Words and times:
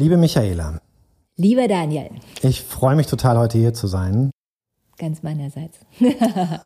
Liebe 0.00 0.16
Michaela. 0.16 0.80
Lieber 1.34 1.66
Daniel. 1.66 2.10
Ich 2.42 2.62
freue 2.62 2.94
mich 2.94 3.08
total, 3.08 3.36
heute 3.36 3.58
hier 3.58 3.74
zu 3.74 3.88
sein. 3.88 4.30
Ganz 4.96 5.24
meinerseits. 5.24 5.80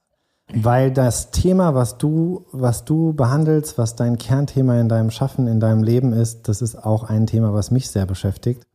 Weil 0.55 0.91
das 0.91 1.31
Thema, 1.31 1.75
was 1.75 1.97
du, 1.97 2.45
was 2.53 2.85
du 2.85 3.15
behandelst, 3.15 3.79
was 3.79 3.97
dein 3.97 4.19
Kernthema 4.19 4.79
in 4.79 4.91
deinem 4.91 5.11
Schaffen, 5.11 5.47
in 5.47 5.61
deinem 5.61 5.83
Leben 5.83 6.13
ist, 6.13 6.47
das 6.47 6.61
ist 6.61 6.77
auch 6.77 7.05
ein 7.05 7.27
Thema, 7.27 7.55
was 7.55 7.71
mich 7.71 7.89
sehr 7.89 8.05
beschäftigt 8.05 8.67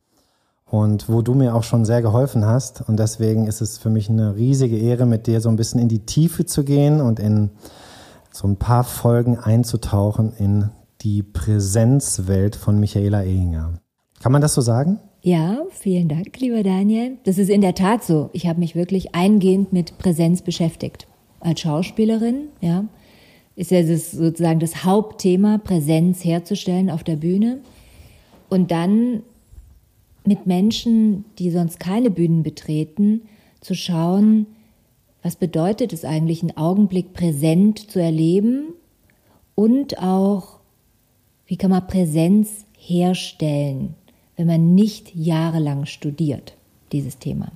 und 0.64 1.08
wo 1.08 1.22
du 1.22 1.34
mir 1.34 1.54
auch 1.54 1.62
schon 1.62 1.84
sehr 1.84 2.02
geholfen 2.02 2.44
hast. 2.44 2.80
Und 2.88 2.98
deswegen 2.98 3.46
ist 3.46 3.60
es 3.60 3.78
für 3.78 3.90
mich 3.90 4.10
eine 4.10 4.34
riesige 4.34 4.76
Ehre, 4.76 5.06
mit 5.06 5.28
dir 5.28 5.40
so 5.40 5.50
ein 5.50 5.56
bisschen 5.56 5.78
in 5.78 5.88
die 5.88 6.04
Tiefe 6.04 6.46
zu 6.46 6.64
gehen 6.64 7.00
und 7.00 7.20
in 7.20 7.50
so 8.32 8.48
ein 8.48 8.56
paar 8.56 8.82
Folgen 8.82 9.38
einzutauchen 9.38 10.32
in 10.36 10.70
die 11.02 11.22
Präsenzwelt 11.22 12.56
von 12.56 12.80
Michaela 12.80 13.22
Ehinger. 13.22 13.74
Kann 14.20 14.32
man 14.32 14.42
das 14.42 14.54
so 14.54 14.60
sagen? 14.60 14.98
Ja, 15.22 15.58
vielen 15.70 16.08
Dank, 16.08 16.38
lieber 16.40 16.62
Daniel. 16.62 17.18
Das 17.24 17.38
ist 17.38 17.50
in 17.50 17.60
der 17.60 17.74
Tat 17.74 18.02
so. 18.02 18.30
Ich 18.32 18.46
habe 18.46 18.58
mich 18.58 18.74
wirklich 18.74 19.14
eingehend 19.14 19.72
mit 19.72 19.98
Präsenz 19.98 20.42
beschäftigt. 20.42 21.06
Als 21.40 21.60
Schauspielerin, 21.60 22.48
ja, 22.60 22.84
ist 23.54 23.70
ja 23.70 23.82
das 23.82 24.10
sozusagen 24.10 24.60
das 24.60 24.84
Hauptthema, 24.84 25.58
Präsenz 25.58 26.24
herzustellen 26.24 26.90
auf 26.90 27.04
der 27.04 27.16
Bühne. 27.16 27.60
Und 28.48 28.70
dann 28.70 29.22
mit 30.24 30.46
Menschen, 30.46 31.24
die 31.38 31.50
sonst 31.50 31.78
keine 31.78 32.10
Bühnen 32.10 32.42
betreten, 32.42 33.22
zu 33.60 33.74
schauen, 33.74 34.46
was 35.22 35.36
bedeutet 35.36 35.92
es 35.92 36.04
eigentlich, 36.04 36.42
einen 36.42 36.56
Augenblick 36.56 37.12
präsent 37.12 37.90
zu 37.90 38.00
erleben 38.00 38.74
und 39.54 39.98
auch, 39.98 40.60
wie 41.46 41.56
kann 41.56 41.70
man 41.70 41.86
Präsenz 41.86 42.66
herstellen 42.76 43.94
wenn 44.38 44.46
man 44.46 44.74
nicht 44.74 45.14
jahrelang 45.16 45.84
studiert, 45.84 46.54
dieses 46.92 47.18
Thema. 47.18 47.48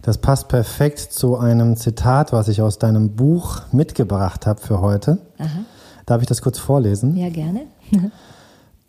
Das 0.00 0.18
passt 0.18 0.48
perfekt 0.48 1.00
zu 1.00 1.36
einem 1.36 1.76
Zitat, 1.76 2.32
was 2.32 2.48
ich 2.48 2.62
aus 2.62 2.78
deinem 2.78 3.16
Buch 3.16 3.62
mitgebracht 3.72 4.46
habe 4.46 4.60
für 4.60 4.80
heute. 4.80 5.18
Aha. 5.38 5.64
Darf 6.06 6.22
ich 6.22 6.28
das 6.28 6.40
kurz 6.40 6.58
vorlesen? 6.58 7.16
Ja, 7.16 7.28
gerne. 7.28 7.62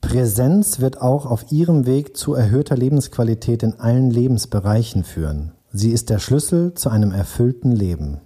Präsenz 0.01 0.79
wird 0.79 1.01
auch 1.01 1.25
auf 1.25 1.51
ihrem 1.51 1.87
Weg 1.87 2.15
zu 2.15 2.35
erhöhter 2.35 2.77
Lebensqualität 2.77 3.63
in 3.63 3.79
allen 3.79 4.11
Lebensbereichen 4.11 5.03
führen. 5.03 5.51
Sie 5.71 5.91
ist 5.91 6.11
der 6.11 6.19
Schlüssel 6.19 6.75
zu 6.75 6.89
einem 6.89 7.11
erfüllten 7.11 7.71
Leben. 7.71 8.19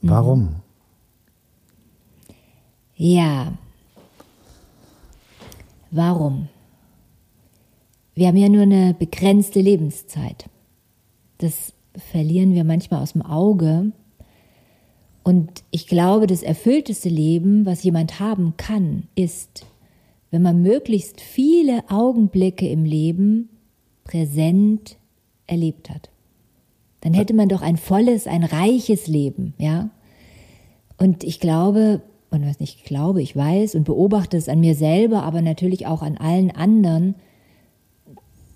Mhm. 0.00 0.10
Warum? 0.10 0.40
Mhm. 0.40 0.54
Ja. 2.96 3.52
Warum? 5.90 6.48
Wir 8.14 8.28
haben 8.28 8.36
ja 8.36 8.48
nur 8.48 8.62
eine 8.62 8.94
begrenzte 8.94 9.60
Lebenszeit. 9.60 10.48
Das 11.38 11.72
verlieren 11.96 12.54
wir 12.54 12.64
manchmal 12.64 13.02
aus 13.02 13.12
dem 13.12 13.22
Auge. 13.22 13.92
Und 15.24 15.64
ich 15.70 15.86
glaube, 15.86 16.26
das 16.26 16.42
erfüllteste 16.42 17.08
Leben, 17.08 17.66
was 17.66 17.82
jemand 17.82 18.20
haben 18.20 18.54
kann, 18.56 19.04
ist, 19.14 19.66
wenn 20.30 20.42
man 20.42 20.62
möglichst 20.62 21.20
viele 21.20 21.88
Augenblicke 21.88 22.68
im 22.68 22.84
Leben 22.84 23.48
präsent 24.04 24.96
erlebt 25.46 25.90
hat. 25.90 26.10
Dann 27.00 27.14
hätte 27.14 27.34
man 27.34 27.48
doch 27.48 27.62
ein 27.62 27.76
volles, 27.76 28.26
ein 28.26 28.44
reiches 28.44 29.06
Leben, 29.06 29.54
ja? 29.58 29.90
Und 30.96 31.24
ich 31.24 31.40
glaube, 31.40 32.02
und 32.30 32.46
was 32.46 32.60
nicht 32.60 32.84
glaube, 32.84 33.22
ich 33.22 33.36
weiß 33.36 33.74
und 33.74 33.84
beobachte 33.84 34.36
es 34.36 34.48
an 34.48 34.60
mir 34.60 34.74
selber, 34.74 35.22
aber 35.22 35.42
natürlich 35.42 35.86
auch 35.86 36.02
an 36.02 36.16
allen 36.16 36.50
anderen, 36.50 37.14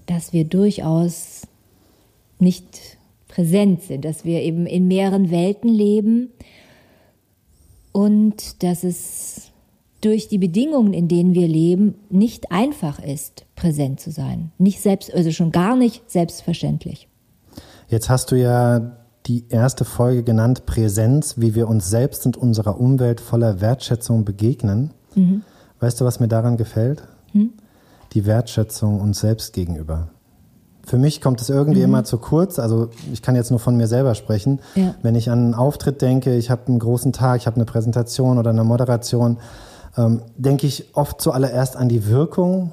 dass 0.08 0.32
wir 0.32 0.44
durchaus 0.44 1.42
nicht 2.38 2.98
präsent 3.28 3.82
sind, 3.82 4.04
dass 4.04 4.24
wir 4.24 4.40
eben 4.42 4.66
in 4.66 4.88
mehreren 4.88 5.30
Welten 5.30 5.68
leben 5.68 6.30
und 7.92 8.62
dass 8.62 8.84
es 8.84 9.50
durch 10.00 10.28
die 10.28 10.38
Bedingungen, 10.38 10.94
in 10.94 11.08
denen 11.08 11.34
wir 11.34 11.46
leben, 11.46 11.94
nicht 12.08 12.50
einfach 12.52 13.02
ist, 13.02 13.44
präsent 13.54 14.00
zu 14.00 14.10
sein. 14.10 14.50
Nicht 14.56 14.80
selbst, 14.80 15.12
also 15.12 15.30
schon 15.30 15.52
gar 15.52 15.76
nicht 15.76 16.10
selbstverständlich. 16.10 17.08
Jetzt 17.88 18.08
hast 18.08 18.30
du 18.30 18.36
ja 18.36 18.96
die 19.26 19.44
erste 19.50 19.84
Folge 19.84 20.22
genannt, 20.22 20.64
Präsenz, 20.64 21.34
wie 21.36 21.54
wir 21.54 21.68
uns 21.68 21.90
selbst 21.90 22.24
und 22.24 22.36
unserer 22.36 22.80
Umwelt 22.80 23.20
voller 23.20 23.60
Wertschätzung 23.60 24.24
begegnen. 24.24 24.92
Mhm. 25.14 25.42
Weißt 25.80 26.00
du, 26.00 26.04
was 26.04 26.20
mir 26.20 26.28
daran 26.28 26.56
gefällt? 26.56 27.02
Mhm 27.34 27.52
die 28.12 28.26
Wertschätzung 28.26 29.00
uns 29.00 29.20
selbst 29.20 29.52
gegenüber. 29.52 30.08
Für 30.88 30.96
mich 30.96 31.20
kommt 31.20 31.40
es 31.42 31.50
irgendwie 31.50 31.80
mhm. 31.80 31.84
immer 31.84 32.04
zu 32.04 32.16
kurz. 32.16 32.58
Also 32.58 32.88
ich 33.12 33.20
kann 33.20 33.36
jetzt 33.36 33.50
nur 33.50 33.60
von 33.60 33.76
mir 33.76 33.86
selber 33.86 34.14
sprechen. 34.14 34.60
Ja. 34.74 34.94
Wenn 35.02 35.14
ich 35.16 35.30
an 35.30 35.38
einen 35.38 35.54
Auftritt 35.54 36.00
denke, 36.00 36.34
ich 36.36 36.50
habe 36.50 36.68
einen 36.68 36.78
großen 36.78 37.12
Tag, 37.12 37.40
ich 37.40 37.46
habe 37.46 37.56
eine 37.56 37.66
Präsentation 37.66 38.38
oder 38.38 38.50
eine 38.50 38.64
Moderation, 38.64 39.36
ähm, 39.98 40.22
denke 40.36 40.66
ich 40.66 40.96
oft 40.96 41.20
zuallererst 41.20 41.76
an 41.76 41.90
die 41.90 42.06
Wirkung 42.06 42.72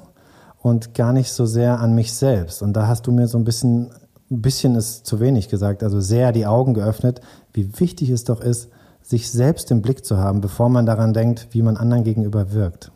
und 0.62 0.94
gar 0.94 1.12
nicht 1.12 1.30
so 1.30 1.44
sehr 1.44 1.78
an 1.78 1.94
mich 1.94 2.14
selbst. 2.14 2.62
Und 2.62 2.72
da 2.72 2.86
hast 2.86 3.06
du 3.06 3.12
mir 3.12 3.26
so 3.26 3.36
ein 3.36 3.44
bisschen, 3.44 3.90
ein 4.30 4.40
bisschen 4.40 4.76
ist 4.76 5.04
zu 5.04 5.20
wenig 5.20 5.50
gesagt, 5.50 5.82
also 5.82 6.00
sehr 6.00 6.32
die 6.32 6.46
Augen 6.46 6.72
geöffnet, 6.72 7.20
wie 7.52 7.78
wichtig 7.78 8.08
es 8.08 8.24
doch 8.24 8.40
ist, 8.40 8.70
sich 9.02 9.30
selbst 9.30 9.70
im 9.70 9.82
Blick 9.82 10.06
zu 10.06 10.16
haben, 10.16 10.40
bevor 10.40 10.70
man 10.70 10.86
daran 10.86 11.12
denkt, 11.12 11.48
wie 11.50 11.60
man 11.60 11.76
anderen 11.76 12.02
gegenüber 12.02 12.52
wirkt. 12.52 12.90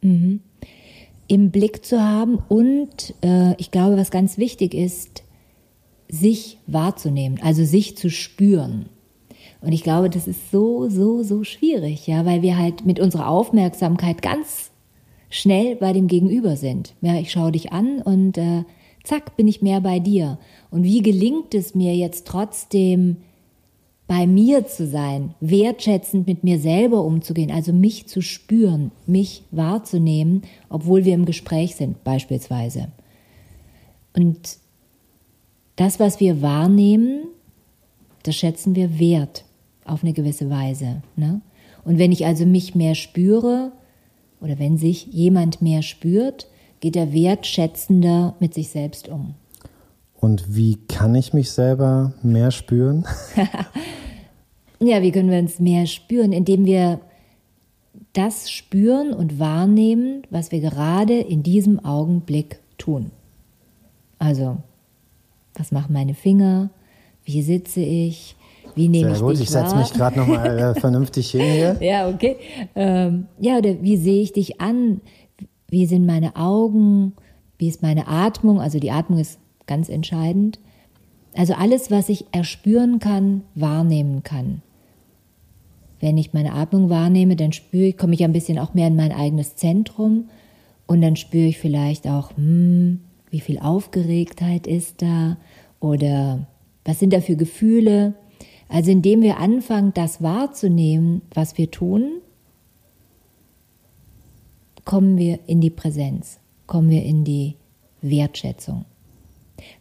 Mhm 0.00 0.40
im 1.32 1.50
Blick 1.50 1.82
zu 1.82 1.98
haben 1.98 2.40
und 2.50 3.14
äh, 3.24 3.54
ich 3.56 3.70
glaube, 3.70 3.96
was 3.96 4.10
ganz 4.10 4.36
wichtig 4.36 4.74
ist, 4.74 5.22
sich 6.06 6.58
wahrzunehmen, 6.66 7.40
also 7.42 7.64
sich 7.64 7.96
zu 7.96 8.10
spüren. 8.10 8.90
Und 9.62 9.72
ich 9.72 9.82
glaube, 9.82 10.10
das 10.10 10.28
ist 10.28 10.50
so, 10.50 10.90
so, 10.90 11.22
so 11.22 11.42
schwierig, 11.42 12.06
ja, 12.06 12.26
weil 12.26 12.42
wir 12.42 12.58
halt 12.58 12.84
mit 12.84 13.00
unserer 13.00 13.28
Aufmerksamkeit 13.28 14.20
ganz 14.20 14.72
schnell 15.30 15.76
bei 15.76 15.94
dem 15.94 16.06
Gegenüber 16.06 16.56
sind. 16.56 16.92
Ja, 17.00 17.14
ich 17.14 17.32
schaue 17.32 17.52
dich 17.52 17.72
an 17.72 18.02
und 18.02 18.36
äh, 18.36 18.64
zack, 19.02 19.34
bin 19.34 19.48
ich 19.48 19.62
mehr 19.62 19.80
bei 19.80 20.00
dir. 20.00 20.38
Und 20.70 20.82
wie 20.82 21.00
gelingt 21.00 21.54
es 21.54 21.74
mir 21.74 21.96
jetzt 21.96 22.26
trotzdem, 22.26 23.16
bei 24.12 24.26
mir 24.26 24.66
zu 24.66 24.86
sein, 24.86 25.34
wertschätzend 25.40 26.26
mit 26.26 26.44
mir 26.44 26.58
selber 26.58 27.02
umzugehen, 27.02 27.50
also 27.50 27.72
mich 27.72 28.08
zu 28.08 28.20
spüren, 28.20 28.90
mich 29.06 29.42
wahrzunehmen, 29.52 30.42
obwohl 30.68 31.06
wir 31.06 31.14
im 31.14 31.24
Gespräch 31.24 31.76
sind 31.76 32.04
beispielsweise. 32.04 32.88
Und 34.14 34.58
das, 35.76 35.98
was 35.98 36.20
wir 36.20 36.42
wahrnehmen, 36.42 37.22
das 38.22 38.36
schätzen 38.36 38.74
wir 38.74 38.98
wert 38.98 39.46
auf 39.86 40.02
eine 40.02 40.12
gewisse 40.12 40.50
Weise. 40.50 41.00
Ne? 41.16 41.40
Und 41.82 41.98
wenn 41.98 42.12
ich 42.12 42.26
also 42.26 42.44
mich 42.44 42.74
mehr 42.74 42.94
spüre 42.94 43.72
oder 44.42 44.58
wenn 44.58 44.76
sich 44.76 45.06
jemand 45.06 45.62
mehr 45.62 45.80
spürt, 45.80 46.48
geht 46.80 46.96
er 46.96 47.14
wertschätzender 47.14 48.34
mit 48.40 48.52
sich 48.52 48.68
selbst 48.68 49.08
um. 49.08 49.36
Und 50.20 50.54
wie 50.54 50.76
kann 50.86 51.14
ich 51.14 51.32
mich 51.32 51.50
selber 51.50 52.12
mehr 52.22 52.50
spüren? 52.50 53.06
Ja, 54.82 55.02
wie 55.02 55.12
können 55.12 55.30
wir 55.30 55.38
uns 55.38 55.60
mehr 55.60 55.86
spüren, 55.86 56.32
indem 56.32 56.64
wir 56.64 57.00
das 58.12 58.50
spüren 58.50 59.12
und 59.12 59.38
wahrnehmen, 59.38 60.22
was 60.30 60.52
wir 60.52 60.60
gerade 60.60 61.18
in 61.18 61.42
diesem 61.42 61.84
Augenblick 61.84 62.60
tun. 62.78 63.10
Also, 64.18 64.58
was 65.54 65.72
machen 65.72 65.92
meine 65.92 66.14
Finger? 66.14 66.70
Wie 67.24 67.42
sitze 67.42 67.80
ich? 67.80 68.36
Wie 68.74 68.88
nehme 68.88 69.10
Sehr 69.10 69.16
ich 69.16 69.22
gut, 69.22 69.32
dich 69.34 69.42
ich 69.42 69.50
setze 69.50 69.76
mich 69.76 69.92
gerade 69.92 70.18
nochmal 70.18 70.58
äh, 70.58 70.74
vernünftig 70.80 71.30
hin 71.30 71.42
hier. 71.42 71.76
Ja, 71.80 72.08
okay. 72.08 72.36
Ähm, 72.74 73.26
ja, 73.38 73.58
oder 73.58 73.82
wie 73.82 73.96
sehe 73.96 74.22
ich 74.22 74.32
dich 74.32 74.60
an? 74.60 75.00
Wie 75.68 75.86
sind 75.86 76.06
meine 76.06 76.36
Augen? 76.36 77.14
Wie 77.58 77.68
ist 77.68 77.82
meine 77.82 78.08
Atmung? 78.08 78.60
Also 78.60 78.78
die 78.78 78.90
Atmung 78.90 79.18
ist 79.18 79.38
ganz 79.66 79.88
entscheidend. 79.88 80.58
Also 81.34 81.54
alles, 81.54 81.90
was 81.90 82.08
ich 82.08 82.26
erspüren 82.32 82.98
kann, 82.98 83.42
wahrnehmen 83.54 84.22
kann. 84.22 84.62
Wenn 86.02 86.18
ich 86.18 86.32
meine 86.32 86.52
Atmung 86.52 86.90
wahrnehme, 86.90 87.36
dann 87.36 87.52
spüre 87.52 87.86
ich, 87.86 87.96
komme 87.96 88.14
ich 88.14 88.24
ein 88.24 88.32
bisschen 88.32 88.58
auch 88.58 88.74
mehr 88.74 88.88
in 88.88 88.96
mein 88.96 89.12
eigenes 89.12 89.54
Zentrum 89.54 90.28
und 90.88 91.00
dann 91.00 91.14
spüre 91.14 91.46
ich 91.46 91.58
vielleicht 91.58 92.08
auch, 92.08 92.36
hm, 92.36 92.98
wie 93.30 93.38
viel 93.38 93.60
Aufgeregtheit 93.60 94.66
ist 94.66 95.00
da 95.00 95.36
oder 95.78 96.48
was 96.84 96.98
sind 96.98 97.12
da 97.12 97.20
für 97.20 97.36
Gefühle. 97.36 98.14
Also 98.68 98.90
indem 98.90 99.22
wir 99.22 99.38
anfangen, 99.38 99.94
das 99.94 100.20
wahrzunehmen, 100.20 101.22
was 101.34 101.56
wir 101.56 101.70
tun, 101.70 102.20
kommen 104.84 105.16
wir 105.18 105.38
in 105.46 105.60
die 105.60 105.70
Präsenz, 105.70 106.40
kommen 106.66 106.90
wir 106.90 107.04
in 107.04 107.22
die 107.22 107.54
Wertschätzung. 108.00 108.86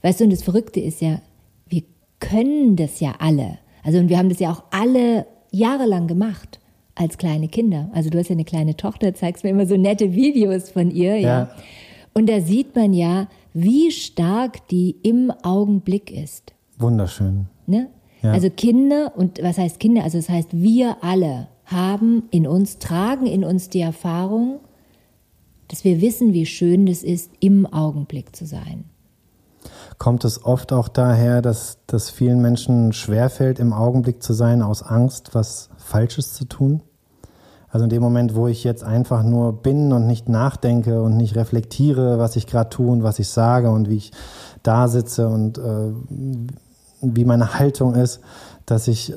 Weißt 0.03 0.19
du, 0.19 0.25
und 0.25 0.29
das 0.29 0.44
Verrückte 0.44 0.81
ist 0.81 1.01
ja, 1.01 1.19
wir 1.67 1.81
können 2.19 2.75
das 2.75 3.00
ja 3.00 3.15
alle. 3.17 3.57
Also 3.83 3.97
und 3.97 4.09
wir 4.09 4.19
haben 4.19 4.29
das 4.29 4.39
ja 4.39 4.51
auch 4.51 4.63
alle 4.69 5.25
jahrelang 5.51 6.07
gemacht 6.07 6.59
als 6.95 7.18
kleine 7.18 7.48
Kinder. 7.48 7.89
Also 7.94 8.09
du 8.09 8.18
hast 8.18 8.30
ja 8.30 8.33
eine 8.33 8.45
kleine 8.45 8.75
Tochter, 8.75 9.13
zeigst 9.13 9.44
mir 9.44 9.51
immer 9.51 9.65
so 9.65 9.77
nette 9.77 10.13
Videos 10.13 10.69
von 10.69 10.92
ihr, 10.92 11.18
ja. 11.18 11.30
ja. 11.30 11.51
Und 12.13 12.27
da 12.30 12.42
sieht 12.42 12.75
man 12.75 12.94
ja, 12.94 13.27
wie 13.53 13.92
stark 13.92 14.68
die 14.68 14.95
im 15.03 15.31
Augenblick 15.44 16.12
ist. 16.12 16.53
Wunderschön. 16.77 17.48
Ne? 17.68 17.89
Ja. 18.21 18.31
Also 18.31 18.50
Kinder, 18.50 19.13
und 19.15 19.42
was 19.42 19.57
heißt 19.57 19.80
Kinder? 19.80 20.03
Also 20.03 20.18
das 20.18 20.30
heißt, 20.30 20.50
wir 20.51 20.98
alle 21.01 21.48
haben 21.65 22.24
in 22.31 22.48
uns, 22.48 22.80
tragen 22.80 23.25
in 23.25 23.44
uns 23.44 23.69
die 23.69 23.80
Erfahrung, 23.80 24.59
dass 25.68 25.83
wir 25.83 26.01
wissen, 26.01 26.33
wie 26.33 26.45
schön 26.45 26.86
das 26.86 27.01
ist, 27.03 27.31
im 27.39 27.65
Augenblick 27.65 28.36
zu 28.36 28.45
sein. 28.45 28.86
Kommt 30.01 30.25
es 30.25 30.44
oft 30.44 30.74
auch 30.74 30.88
daher, 30.88 31.44
dass, 31.44 31.77
dass 31.86 32.09
vielen 32.09 32.42
Menschen 32.42 32.92
schwerfällt, 32.92 33.59
im 33.59 33.71
Augenblick 33.71 34.24
zu 34.24 34.33
sein, 34.33 34.63
aus 34.63 34.81
Angst, 34.81 35.36
was 35.36 35.69
Falsches 35.77 36.33
zu 36.33 36.45
tun? 36.45 36.81
Also 37.69 37.83
in 37.83 37.92
dem 37.92 38.01
Moment, 38.01 38.33
wo 38.33 38.48
ich 38.48 38.63
jetzt 38.63 38.83
einfach 38.83 39.21
nur 39.21 39.62
bin 39.62 39.94
und 39.94 40.07
nicht 40.07 40.27
nachdenke 40.27 41.03
und 41.03 41.18
nicht 41.18 41.36
reflektiere, 41.36 42.18
was 42.18 42.36
ich 42.36 42.48
gerade 42.48 42.71
tue 42.71 42.92
und 42.92 43.03
was 43.03 43.19
ich 43.19 43.27
sage 43.27 43.69
und 43.69 43.92
wie 43.92 43.98
ich 43.98 44.12
da 44.63 44.88
sitze 44.88 45.27
und 45.27 45.59
äh, 45.59 45.92
wie 47.03 47.24
meine 47.24 47.59
Haltung 47.59 47.94
ist, 47.94 48.21
dass 48.65 48.88
ich 48.88 49.13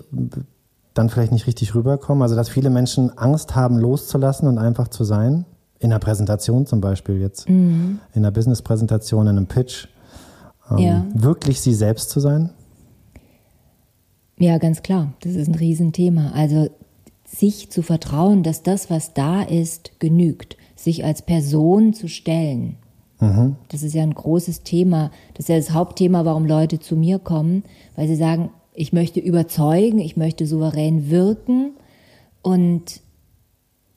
dann 0.93 1.09
vielleicht 1.09 1.33
nicht 1.33 1.47
richtig 1.47 1.75
rüberkomme. 1.75 2.25
Also 2.25 2.37
dass 2.37 2.51
viele 2.51 2.69
Menschen 2.69 3.17
Angst 3.17 3.57
haben, 3.57 3.79
loszulassen 3.79 4.49
und 4.49 4.59
einfach 4.59 4.89
zu 4.89 5.05
sein. 5.05 5.47
In 5.79 5.93
einer 5.93 5.99
Präsentation 5.99 6.67
zum 6.67 6.83
Beispiel 6.83 7.23
jetzt, 7.23 7.49
mhm. 7.49 8.01
in 8.13 8.23
einer 8.23 8.33
Business-Präsentation, 8.33 9.29
in 9.29 9.39
einem 9.39 9.47
Pitch. 9.47 9.89
Ähm, 10.71 10.79
ja. 10.79 11.07
Wirklich 11.15 11.61
sie 11.61 11.75
selbst 11.75 12.11
zu 12.11 12.21
sein? 12.21 12.51
Ja, 14.39 14.59
ganz 14.59 14.83
klar. 14.83 15.13
Das 15.21 15.35
ist 15.35 15.49
ein 15.49 15.55
Riesenthema. 15.55 16.33
Also 16.33 16.69
sich 17.25 17.71
zu 17.71 17.83
vertrauen, 17.83 18.43
dass 18.43 18.63
das, 18.63 18.91
was 18.91 19.15
da 19.15 19.43
ist, 19.43 19.99
genügt. 20.01 20.57
Sich 20.77 21.05
als 21.05 21.23
Person 21.23 21.95
zu 21.95 22.09
stellen. 22.09 22.77
Mhm. 23.21 23.57
Das 23.69 23.83
ist 23.83 23.95
ja 23.95 24.03
ein 24.03 24.15
großes 24.15 24.63
Thema. 24.63 25.11
Das 25.35 25.45
ist 25.45 25.49
ja 25.49 25.57
das 25.57 25.73
Hauptthema, 25.73 26.25
warum 26.25 26.47
Leute 26.47 26.79
zu 26.81 26.97
mir 26.97 27.19
kommen, 27.19 27.65
weil 27.97 28.09
sie 28.09 28.17
sagen, 28.17 28.51
ich 28.75 28.93
möchte 28.93 29.21
überzeugen, 29.21 30.01
ich 30.01 30.17
möchte 30.17 30.47
souverän 30.47 31.09
wirken 31.11 31.73
und 32.43 33.01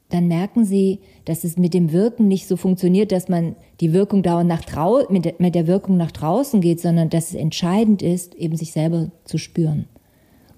dann 0.10 0.28
merken 0.28 0.64
sie, 0.64 1.00
dass 1.26 1.44
es 1.44 1.58
mit 1.58 1.74
dem 1.74 1.92
Wirken 1.92 2.28
nicht 2.28 2.48
so 2.48 2.56
funktioniert, 2.56 3.12
dass 3.12 3.28
man 3.28 3.56
die 3.82 3.92
Wirkung 3.92 4.24
dauernd 4.24 4.48
nach 4.48 4.64
drau 4.64 5.02
mit, 5.10 5.26
der, 5.26 5.34
mit 5.40 5.54
der 5.54 5.68
Wirkung 5.68 5.98
nach 5.98 6.12
draußen 6.12 6.62
geht, 6.62 6.80
sondern 6.80 7.10
dass 7.10 7.30
es 7.30 7.36
entscheidend 7.36 8.02
ist, 8.02 8.34
eben 8.36 8.56
sich 8.56 8.72
selber 8.72 9.10
zu 9.26 9.38
spüren. 9.38 9.86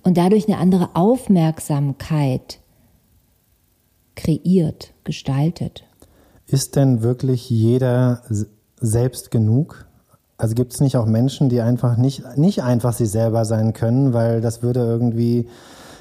Und 0.03 0.17
dadurch 0.17 0.47
eine 0.47 0.57
andere 0.57 0.89
Aufmerksamkeit 0.93 2.59
kreiert, 4.15 4.93
gestaltet. 5.03 5.83
Ist 6.45 6.75
denn 6.75 7.01
wirklich 7.01 7.49
jeder 7.49 8.21
selbst 8.79 9.31
genug? 9.31 9.87
Also 10.37 10.55
gibt 10.55 10.73
es 10.73 10.79
nicht 10.79 10.95
auch 10.95 11.05
Menschen, 11.05 11.49
die 11.49 11.61
einfach 11.61 11.97
nicht, 11.97 12.23
nicht 12.37 12.63
einfach 12.63 12.93
sie 12.93 13.05
selber 13.05 13.45
sein 13.45 13.73
können, 13.73 14.13
weil 14.13 14.41
das 14.41 14.61
würde 14.61 14.81
irgendwie 14.81 15.47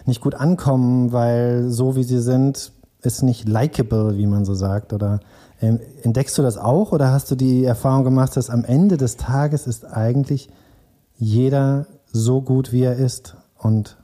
nicht 0.07 0.21
gut 0.21 0.35
ankommen, 0.35 1.13
weil 1.13 1.71
so 1.71 1.97
wie 1.97 2.05
sie 2.05 2.21
sind, 2.21 2.73
ist 3.03 3.23
nicht 3.23 3.49
likable, 3.49 4.17
wie 4.17 4.27
man 4.27 4.45
so 4.45 4.55
sagt? 4.55 4.93
Oder 4.93 5.21
ähm, 5.61 5.81
entdeckst 6.03 6.37
du 6.39 6.43
das 6.43 6.57
auch 6.57 6.93
oder 6.93 7.13
hast 7.13 7.31
du 7.31 7.35
die 7.35 7.65
Erfahrung 7.65 8.05
gemacht, 8.05 8.37
dass 8.37 8.51
am 8.51 8.65
Ende 8.65 8.97
des 8.97 9.17
Tages 9.17 9.67
ist 9.67 9.85
eigentlich 9.85 10.49
jeder 11.17 11.87
so 12.07 12.41
gut, 12.41 12.73
wie 12.73 12.83
er 12.83 12.97
ist 12.97 13.37
und 13.57 13.97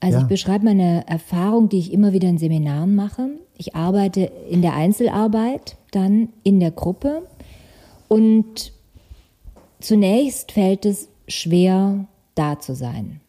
also 0.00 0.18
ja. 0.18 0.22
ich 0.22 0.28
beschreibe 0.28 0.64
meine 0.64 1.08
Erfahrung, 1.08 1.68
die 1.68 1.80
ich 1.80 1.92
immer 1.92 2.12
wieder 2.12 2.28
in 2.28 2.38
Seminaren 2.38 2.94
mache. 2.94 3.30
Ich 3.56 3.74
arbeite 3.74 4.20
in 4.48 4.62
der 4.62 4.74
Einzelarbeit, 4.74 5.76
dann 5.90 6.28
in 6.44 6.60
der 6.60 6.70
Gruppe 6.70 7.22
und 8.06 8.72
zunächst 9.80 10.52
fällt 10.52 10.86
es 10.86 11.08
schwer, 11.26 12.06
da 12.36 12.60
zu 12.60 12.76
sein 12.76 13.20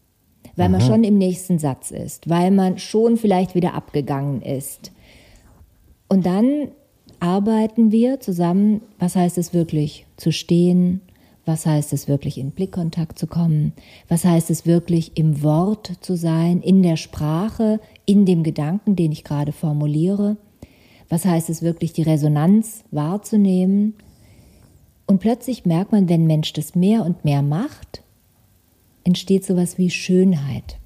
weil 0.60 0.70
man 0.70 0.82
schon 0.82 1.06
im 1.06 1.18
nächsten 1.18 1.58
Satz 1.58 1.92
ist, 1.92 2.30
weil 2.30 2.52
man 2.52 2.78
schon 2.80 3.16
vielleicht 3.16 3.56
wieder 3.56 3.76
abgegangen 3.76 4.42
ist. 4.42 4.92
Und 6.10 6.26
dann 6.26 6.68
arbeiten 7.22 7.94
wir 7.94 8.20
zusammen, 8.20 8.82
was 9.00 9.16
heißt 9.16 9.38
es 9.38 9.54
wirklich 9.54 10.06
zu 10.18 10.34
stehen, 10.34 11.00
was 11.46 11.66
heißt 11.66 11.94
es 11.94 12.10
wirklich 12.10 12.38
in 12.38 12.52
Blickkontakt 12.52 13.18
zu 13.18 13.26
kommen, 13.26 13.72
was 14.10 14.26
heißt 14.26 14.50
es 14.50 14.66
wirklich 14.66 15.14
im 15.16 15.42
Wort 15.44 15.94
zu 16.02 16.18
sein, 16.18 16.62
in 16.62 16.84
der 16.84 16.98
Sprache, 16.98 17.80
in 18.06 18.26
dem 18.26 18.44
Gedanken, 18.44 18.98
den 18.98 19.14
ich 19.14 19.24
gerade 19.24 19.54
formuliere, 19.54 20.36
was 21.08 21.24
heißt 21.24 21.50
es 21.50 21.62
wirklich 21.62 21.94
die 21.94 22.04
Resonanz 22.04 22.84
wahrzunehmen. 22.92 23.96
Und 25.08 25.20
plötzlich 25.20 25.66
merkt 25.66 25.94
man, 25.94 26.10
wenn 26.10 26.24
ein 26.24 26.28
Mensch 26.28 26.52
das 26.52 26.76
mehr 26.76 27.06
und 27.06 27.24
mehr 27.24 27.42
macht, 27.42 28.04
entsteht 29.10 29.44
sowas 29.44 29.80
wie 29.80 29.90
Schönheit. 29.90 30.78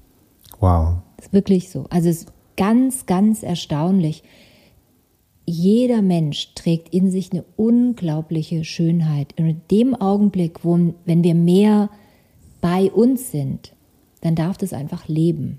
Wow. 0.58 0.94
Das 1.18 1.26
ist 1.26 1.32
wirklich 1.34 1.68
so. 1.68 1.84
Also 1.90 2.08
es 2.08 2.20
ist 2.20 2.32
ganz, 2.56 3.04
ganz 3.04 3.42
erstaunlich. 3.42 4.22
Jeder 5.44 6.00
Mensch 6.00 6.54
trägt 6.54 6.94
in 6.94 7.10
sich 7.10 7.32
eine 7.32 7.44
unglaubliche 7.56 8.64
Schönheit. 8.64 9.34
Und 9.38 9.46
in 9.46 9.60
dem 9.70 9.94
Augenblick, 9.94 10.64
wo, 10.64 10.94
wenn 11.04 11.22
wir 11.22 11.34
mehr 11.34 11.90
bei 12.62 12.90
uns 12.90 13.30
sind, 13.30 13.74
dann 14.22 14.36
darf 14.36 14.56
das 14.56 14.72
einfach 14.72 15.06
leben. 15.06 15.58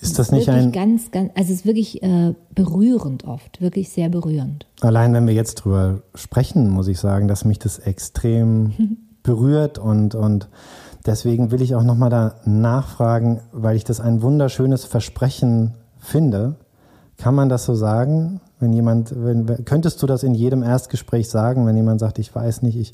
Ist 0.00 0.20
das, 0.20 0.30
nicht 0.30 0.48
ein. 0.48 0.70
Ganz, 0.70 1.10
ganz, 1.10 1.32
also 1.34 1.52
es 1.52 1.60
ist 1.60 1.66
wirklich 1.66 2.00
äh, 2.00 2.32
berührend 2.54 3.24
oft, 3.24 3.60
wirklich 3.60 3.88
sehr 3.88 4.08
berührend. 4.08 4.68
Allein 4.82 5.12
wenn 5.14 5.26
wir 5.26 5.34
jetzt 5.34 5.56
drüber 5.56 6.02
sprechen, 6.14 6.70
muss 6.70 6.86
ich 6.86 7.00
sagen, 7.00 7.26
dass 7.26 7.44
mich 7.44 7.58
das 7.58 7.80
extrem 7.80 8.98
berührt 9.24 9.78
und, 9.78 10.14
und 10.14 10.48
Deswegen 11.06 11.52
will 11.52 11.62
ich 11.62 11.76
auch 11.76 11.84
nochmal 11.84 12.10
da 12.10 12.34
nachfragen, 12.44 13.40
weil 13.52 13.76
ich 13.76 13.84
das 13.84 14.00
ein 14.00 14.22
wunderschönes 14.22 14.84
Versprechen 14.84 15.74
finde. 15.98 16.56
Kann 17.16 17.34
man 17.34 17.48
das 17.48 17.64
so 17.64 17.74
sagen? 17.74 18.40
Wenn 18.58 18.72
jemand, 18.72 19.12
wenn, 19.16 19.64
könntest 19.64 20.02
du 20.02 20.06
das 20.06 20.22
in 20.22 20.34
jedem 20.34 20.62
Erstgespräch 20.62 21.28
sagen, 21.28 21.66
wenn 21.66 21.76
jemand 21.76 22.00
sagt, 22.00 22.18
ich 22.18 22.34
weiß 22.34 22.62
nicht, 22.62 22.76
ich, 22.76 22.92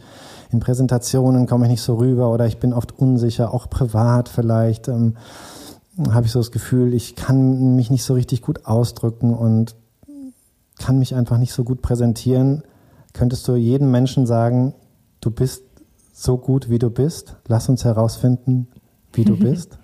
in 0.50 0.60
Präsentationen 0.60 1.46
komme 1.46 1.64
ich 1.66 1.70
nicht 1.70 1.82
so 1.82 1.94
rüber 1.94 2.30
oder 2.32 2.46
ich 2.46 2.58
bin 2.58 2.72
oft 2.72 2.98
unsicher, 2.98 3.54
auch 3.54 3.70
privat 3.70 4.28
vielleicht, 4.28 4.88
ähm, 4.88 5.16
habe 6.10 6.26
ich 6.26 6.32
so 6.32 6.40
das 6.40 6.50
Gefühl, 6.50 6.94
ich 6.94 7.16
kann 7.16 7.76
mich 7.76 7.90
nicht 7.90 8.04
so 8.04 8.14
richtig 8.14 8.42
gut 8.42 8.66
ausdrücken 8.66 9.34
und 9.34 9.74
kann 10.78 10.98
mich 10.98 11.14
einfach 11.14 11.38
nicht 11.38 11.52
so 11.52 11.64
gut 11.64 11.80
präsentieren. 11.80 12.62
Könntest 13.12 13.46
du 13.46 13.54
jedem 13.54 13.90
Menschen 13.90 14.26
sagen, 14.26 14.74
du 15.20 15.30
bist 15.30 15.62
so 16.12 16.36
gut, 16.36 16.70
wie 16.70 16.78
du 16.78 16.90
bist? 16.90 17.36
Lass 17.48 17.68
uns 17.68 17.84
herausfinden, 17.84 18.68
wie 19.12 19.24
du 19.24 19.36
bist. 19.38 19.78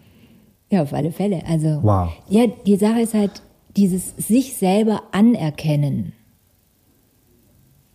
Ja, 0.70 0.82
auf 0.82 0.92
alle 0.92 1.10
Fälle. 1.10 1.42
Also, 1.46 1.82
wow. 1.82 2.10
ja, 2.28 2.46
die 2.46 2.76
Sache 2.76 3.00
ist 3.00 3.14
halt 3.14 3.42
dieses 3.76 4.14
sich 4.16 4.54
selber 4.54 5.02
anerkennen. 5.12 6.12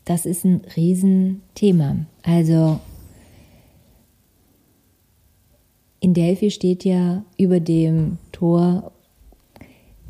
Das 0.05 0.25
ist 0.25 0.43
ein 0.43 0.61
Riesenthema. 0.75 2.05
Also, 2.23 2.79
in 5.99 6.13
Delphi 6.13 6.51
steht 6.51 6.83
ja 6.83 7.23
über 7.37 7.59
dem 7.59 8.17
Tor, 8.31 8.91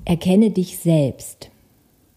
erkenne 0.06 0.50
dich 0.50 0.80
selbst. 0.80 1.52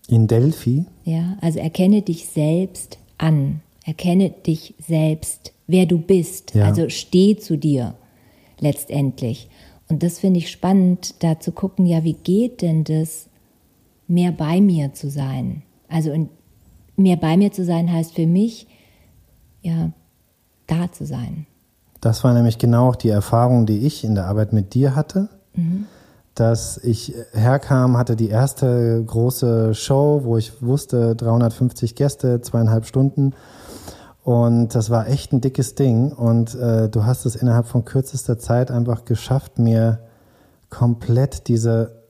In 0.08 0.28
Delphi? 0.28 0.86
Ja, 1.04 1.36
also 1.40 1.58
erkenne 1.58 2.02
dich 2.02 2.26
selbst 2.26 2.98
an. 3.18 3.60
Erkenne 3.86 4.30
dich 4.30 4.74
selbst 4.78 5.52
wer 5.66 5.86
du 5.86 5.98
bist. 5.98 6.54
Ja. 6.54 6.64
Also 6.64 6.88
steh 6.88 7.36
zu 7.36 7.56
dir 7.56 7.94
letztendlich. 8.58 9.48
Und 9.88 10.02
das 10.02 10.18
finde 10.18 10.38
ich 10.38 10.50
spannend, 10.50 11.22
da 11.22 11.38
zu 11.38 11.52
gucken, 11.52 11.86
ja, 11.86 12.02
wie 12.04 12.14
geht 12.14 12.62
denn 12.62 12.84
das, 12.84 13.28
mehr 14.08 14.32
bei 14.32 14.60
mir 14.60 14.94
zu 14.94 15.10
sein? 15.10 15.62
Also 15.88 16.28
mehr 16.96 17.16
bei 17.16 17.36
mir 17.36 17.52
zu 17.52 17.64
sein 17.64 17.92
heißt 17.92 18.14
für 18.14 18.26
mich, 18.26 18.66
ja, 19.62 19.90
da 20.66 20.90
zu 20.90 21.06
sein. 21.06 21.46
Das 22.00 22.24
war 22.24 22.34
nämlich 22.34 22.58
genau 22.58 22.92
die 22.92 23.08
Erfahrung, 23.08 23.66
die 23.66 23.86
ich 23.86 24.04
in 24.04 24.14
der 24.14 24.26
Arbeit 24.26 24.52
mit 24.52 24.74
dir 24.74 24.94
hatte. 24.94 25.28
Mhm. 25.54 25.86
Dass 26.34 26.78
ich 26.78 27.14
herkam, 27.32 27.96
hatte 27.96 28.14
die 28.14 28.28
erste 28.28 29.02
große 29.04 29.74
Show, 29.74 30.20
wo 30.24 30.36
ich 30.36 30.62
wusste, 30.62 31.16
350 31.16 31.94
Gäste, 31.94 32.42
zweieinhalb 32.42 32.84
Stunden 32.84 33.32
und 34.26 34.74
das 34.74 34.90
war 34.90 35.06
echt 35.06 35.32
ein 35.32 35.40
dickes 35.40 35.76
Ding. 35.76 36.10
Und 36.10 36.56
äh, 36.56 36.88
du 36.88 37.04
hast 37.04 37.26
es 37.26 37.36
innerhalb 37.36 37.66
von 37.66 37.84
kürzester 37.84 38.40
Zeit 38.40 38.72
einfach 38.72 39.04
geschafft, 39.04 39.60
mir 39.60 40.00
komplett 40.68 41.46
diese, 41.46 42.02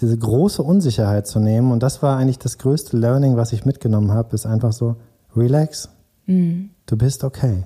diese 0.00 0.16
große 0.16 0.62
Unsicherheit 0.62 1.26
zu 1.26 1.38
nehmen. 1.38 1.70
Und 1.70 1.82
das 1.82 2.02
war 2.02 2.16
eigentlich 2.16 2.38
das 2.38 2.56
größte 2.56 2.96
Learning, 2.96 3.36
was 3.36 3.52
ich 3.52 3.66
mitgenommen 3.66 4.10
habe, 4.10 4.34
ist 4.34 4.46
einfach 4.46 4.72
so, 4.72 4.96
relax, 5.36 5.90
mhm. 6.24 6.70
du 6.86 6.96
bist 6.96 7.24
okay. 7.24 7.64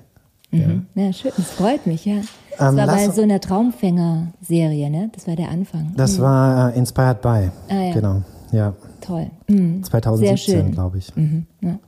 Mhm. 0.51 0.87
Ja. 0.93 1.03
ja. 1.03 1.13
schön, 1.13 1.31
das 1.37 1.51
freut 1.51 1.87
mich, 1.87 2.03
ja. 2.03 2.17
Das 2.59 2.73
ähm, 2.73 2.77
war 2.77 2.87
bei 2.87 3.09
so 3.09 3.21
einer 3.21 3.39
Traumfänger-Serie, 3.39 4.89
ne? 4.89 5.09
Das 5.15 5.25
war 5.25 5.37
der 5.37 5.47
Anfang. 5.47 5.93
Das 5.95 6.17
mhm. 6.17 6.23
war 6.23 6.73
äh, 6.73 6.77
Inspired 6.77 7.21
by, 7.21 7.27
ah, 7.29 7.49
ja. 7.69 7.93
genau, 7.93 8.23
ja. 8.51 8.73
Toll. 8.99 9.31
2017, 9.47 10.65
mhm. 10.65 10.71
glaube 10.71 10.97
ich. 10.97 11.15
Mhm. 11.15 11.45
Ja. 11.61 11.79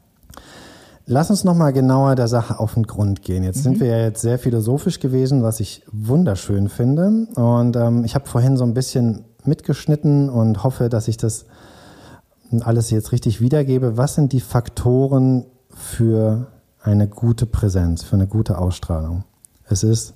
Lass 1.10 1.30
uns 1.30 1.46
nochmal 1.46 1.72
genauer 1.72 2.16
der 2.16 2.28
Sache 2.28 2.60
auf 2.60 2.74
den 2.74 2.84
Grund 2.84 3.22
gehen. 3.22 3.42
Jetzt 3.42 3.60
mhm. 3.60 3.62
sind 3.62 3.80
wir 3.80 3.88
ja 3.88 4.00
jetzt 4.04 4.22
sehr 4.22 4.38
philosophisch 4.38 5.00
gewesen, 5.00 5.42
was 5.42 5.62
ich 5.62 5.82
wunderschön 5.90 6.68
finde. 6.68 7.28
Und 7.36 7.78
ähm, 7.78 8.04
ich 8.04 8.14
habe 8.14 8.28
vorhin 8.28 8.58
so 8.58 8.66
ein 8.66 8.74
bisschen 8.74 9.24
mitgeschnitten 9.46 10.30
und 10.30 10.66
hoffe, 10.66 10.90
dass 10.90 11.08
ich 11.08 11.16
das 11.16 11.46
alles 12.60 12.90
jetzt 12.90 13.14
richtig 13.14 13.40
wiedergebe. 13.40 13.96
Was 13.96 14.16
sind 14.16 14.34
die 14.34 14.42
Faktoren 14.42 15.46
für 15.70 16.48
eine 16.82 17.08
gute 17.08 17.46
Präsenz, 17.46 18.04
für 18.04 18.18
eine 18.18 18.28
gute 18.28 18.58
Ausstrahlung? 18.58 19.24
Es 19.70 19.84
ist 19.84 20.14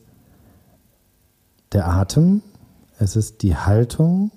der 1.72 1.88
Atem, 1.88 2.42
es 3.00 3.16
ist 3.16 3.44
die 3.44 3.56
Haltung, 3.56 4.32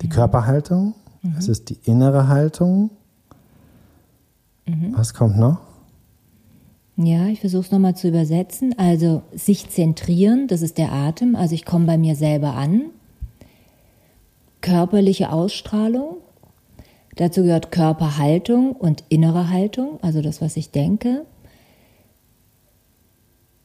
die 0.00 0.06
mhm. 0.06 0.10
Körperhaltung, 0.10 0.94
mhm. 1.22 1.34
es 1.36 1.48
ist 1.48 1.70
die 1.70 1.78
innere 1.82 2.28
Haltung, 2.28 2.90
Mhm. 4.66 4.96
Was 4.96 5.14
kommt 5.14 5.38
noch? 5.38 5.58
Ja, 6.96 7.26
ich 7.26 7.40
versuche 7.40 7.62
es 7.62 7.70
nochmal 7.70 7.96
zu 7.96 8.08
übersetzen. 8.08 8.78
Also 8.78 9.22
sich 9.32 9.68
zentrieren, 9.68 10.48
das 10.48 10.62
ist 10.62 10.78
der 10.78 10.92
Atem. 10.92 11.36
Also 11.36 11.54
ich 11.54 11.64
komme 11.64 11.86
bei 11.86 11.98
mir 11.98 12.16
selber 12.16 12.54
an. 12.54 12.86
Körperliche 14.62 15.30
Ausstrahlung. 15.30 16.16
Dazu 17.16 17.42
gehört 17.42 17.70
Körperhaltung 17.70 18.72
und 18.72 19.04
innere 19.08 19.48
Haltung, 19.48 19.98
also 20.02 20.20
das, 20.20 20.42
was 20.42 20.56
ich 20.56 20.70
denke. 20.70 21.24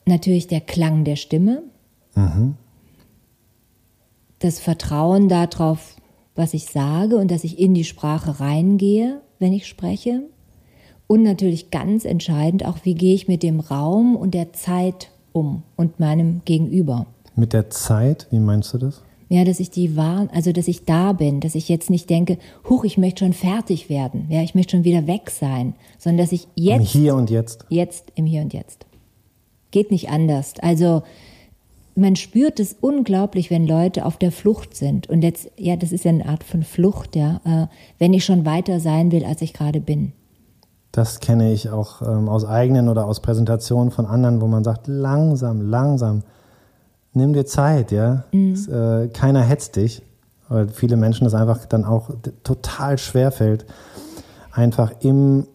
Natürlich 0.05 0.47
der 0.47 0.61
Klang 0.61 1.03
der 1.03 1.17
Stimme. 1.17 1.63
Mhm. 2.15 2.55
Das 4.39 4.59
Vertrauen 4.59 5.29
darauf, 5.29 5.95
was 6.35 6.53
ich 6.53 6.65
sage 6.65 7.17
und 7.17 7.29
dass 7.29 7.43
ich 7.43 7.59
in 7.59 7.73
die 7.73 7.83
Sprache 7.83 8.39
reingehe, 8.39 9.21
wenn 9.39 9.53
ich 9.53 9.67
spreche. 9.67 10.23
Und 11.11 11.23
natürlich 11.23 11.71
ganz 11.71 12.05
entscheidend 12.05 12.65
auch, 12.65 12.77
wie 12.83 12.95
gehe 12.95 13.13
ich 13.13 13.27
mit 13.27 13.43
dem 13.43 13.59
Raum 13.59 14.15
und 14.15 14.33
der 14.33 14.53
Zeit 14.53 15.11
um 15.33 15.63
und 15.75 15.99
meinem 15.99 16.39
Gegenüber. 16.45 17.05
Mit 17.35 17.51
der 17.51 17.69
Zeit, 17.69 18.27
wie 18.31 18.39
meinst 18.39 18.73
du 18.73 18.77
das? 18.77 19.03
Ja, 19.27 19.43
dass 19.43 19.59
ich 19.59 19.69
die 19.69 19.97
wahr, 19.97 20.29
also 20.33 20.53
dass 20.53 20.69
ich 20.69 20.85
da 20.85 21.11
bin, 21.11 21.41
dass 21.41 21.55
ich 21.55 21.67
jetzt 21.67 21.89
nicht 21.89 22.09
denke, 22.09 22.37
huch, 22.69 22.85
ich 22.85 22.97
möchte 22.97 23.25
schon 23.25 23.33
fertig 23.33 23.89
werden, 23.89 24.27
ja, 24.29 24.41
ich 24.41 24.55
möchte 24.55 24.77
schon 24.77 24.85
wieder 24.85 25.05
weg 25.05 25.31
sein, 25.31 25.73
sondern 25.97 26.23
dass 26.23 26.31
ich 26.31 26.47
jetzt. 26.55 26.79
Im 26.79 27.01
Hier 27.01 27.15
und 27.15 27.29
Jetzt. 27.29 27.65
Jetzt, 27.67 28.13
im 28.15 28.25
Hier 28.25 28.41
und 28.41 28.53
Jetzt. 28.53 28.85
Geht 29.71 29.91
nicht 29.91 30.07
anders. 30.07 30.53
Also, 30.61 31.03
man 31.93 32.15
spürt 32.15 32.57
es 32.61 32.77
unglaublich, 32.79 33.51
wenn 33.51 33.67
Leute 33.67 34.05
auf 34.05 34.15
der 34.15 34.31
Flucht 34.31 34.77
sind. 34.77 35.09
Und 35.09 35.23
jetzt, 35.23 35.51
ja, 35.57 35.75
das 35.75 35.91
ist 35.91 36.05
ja 36.05 36.11
eine 36.11 36.25
Art 36.25 36.45
von 36.45 36.63
Flucht, 36.63 37.17
ja, 37.17 37.41
äh, 37.43 37.67
wenn 37.99 38.13
ich 38.13 38.23
schon 38.23 38.45
weiter 38.45 38.79
sein 38.79 39.11
will, 39.11 39.25
als 39.25 39.41
ich 39.41 39.51
gerade 39.51 39.81
bin. 39.81 40.13
Das 40.91 41.19
kenne 41.19 41.53
ich 41.53 41.69
auch 41.69 42.01
ähm, 42.01 42.27
aus 42.27 42.45
eigenen 42.45 42.89
oder 42.89 43.05
aus 43.05 43.21
Präsentationen 43.21 43.91
von 43.91 44.05
anderen, 44.05 44.41
wo 44.41 44.47
man 44.47 44.63
sagt, 44.63 44.87
langsam, 44.87 45.61
langsam, 45.61 46.23
nimm 47.13 47.33
dir 47.33 47.45
Zeit, 47.45 47.91
ja. 47.91 48.25
Mhm. 48.31 48.53
Es, 48.53 48.67
äh, 48.67 49.07
keiner 49.09 49.41
hetzt 49.41 49.77
dich, 49.77 50.03
weil 50.49 50.67
viele 50.67 50.97
Menschen 50.97 51.23
das 51.23 51.33
einfach 51.33 51.65
dann 51.65 51.85
auch 51.85 52.09
total 52.43 52.97
schwer 52.97 53.31
fällt, 53.31 53.65
einfach 54.51 54.91
im 54.99 55.47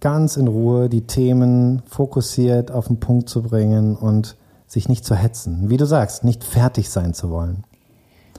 ganz 0.00 0.36
in 0.36 0.46
Ruhe 0.46 0.88
die 0.88 1.06
Themen 1.06 1.82
fokussiert 1.86 2.70
auf 2.70 2.86
den 2.86 3.00
Punkt 3.00 3.28
zu 3.28 3.42
bringen 3.42 3.96
und 3.96 4.36
sich 4.66 4.88
nicht 4.88 5.04
zu 5.04 5.14
hetzen. 5.14 5.68
Wie 5.68 5.76
du 5.76 5.86
sagst, 5.86 6.22
nicht 6.22 6.44
fertig 6.44 6.90
sein 6.90 7.14
zu 7.14 7.30
wollen. 7.30 7.64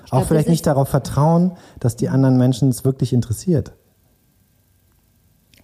Glaub, 0.06 0.22
auch 0.22 0.26
vielleicht 0.28 0.50
nicht 0.50 0.66
darauf 0.66 0.88
vertrauen, 0.88 1.54
dass 1.80 1.96
die 1.96 2.10
anderen 2.10 2.38
Menschen 2.38 2.70
es 2.70 2.86
wirklich 2.86 3.12
interessiert. 3.12 3.74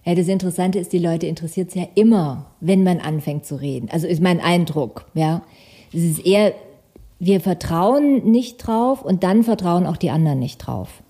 Ja, 0.04 0.14
das 0.14 0.28
Interessante 0.28 0.78
ist, 0.78 0.92
die 0.92 0.98
Leute 0.98 1.26
interessiert 1.26 1.70
es 1.70 1.74
ja 1.74 1.86
immer, 1.94 2.46
wenn 2.60 2.82
man 2.82 3.00
anfängt 3.00 3.46
zu 3.46 3.56
reden. 3.56 3.88
Also 3.90 4.06
ist 4.06 4.22
mein 4.22 4.40
Eindruck, 4.40 5.06
ja. 5.14 5.42
Es 5.92 6.02
ist 6.02 6.26
eher, 6.26 6.52
wir 7.18 7.40
vertrauen 7.40 8.30
nicht 8.30 8.58
drauf 8.58 9.02
und 9.02 9.22
dann 9.22 9.44
vertrauen 9.44 9.86
auch 9.86 9.96
die 9.96 10.10
anderen 10.10 10.40
nicht 10.40 10.58
drauf. 10.58 11.02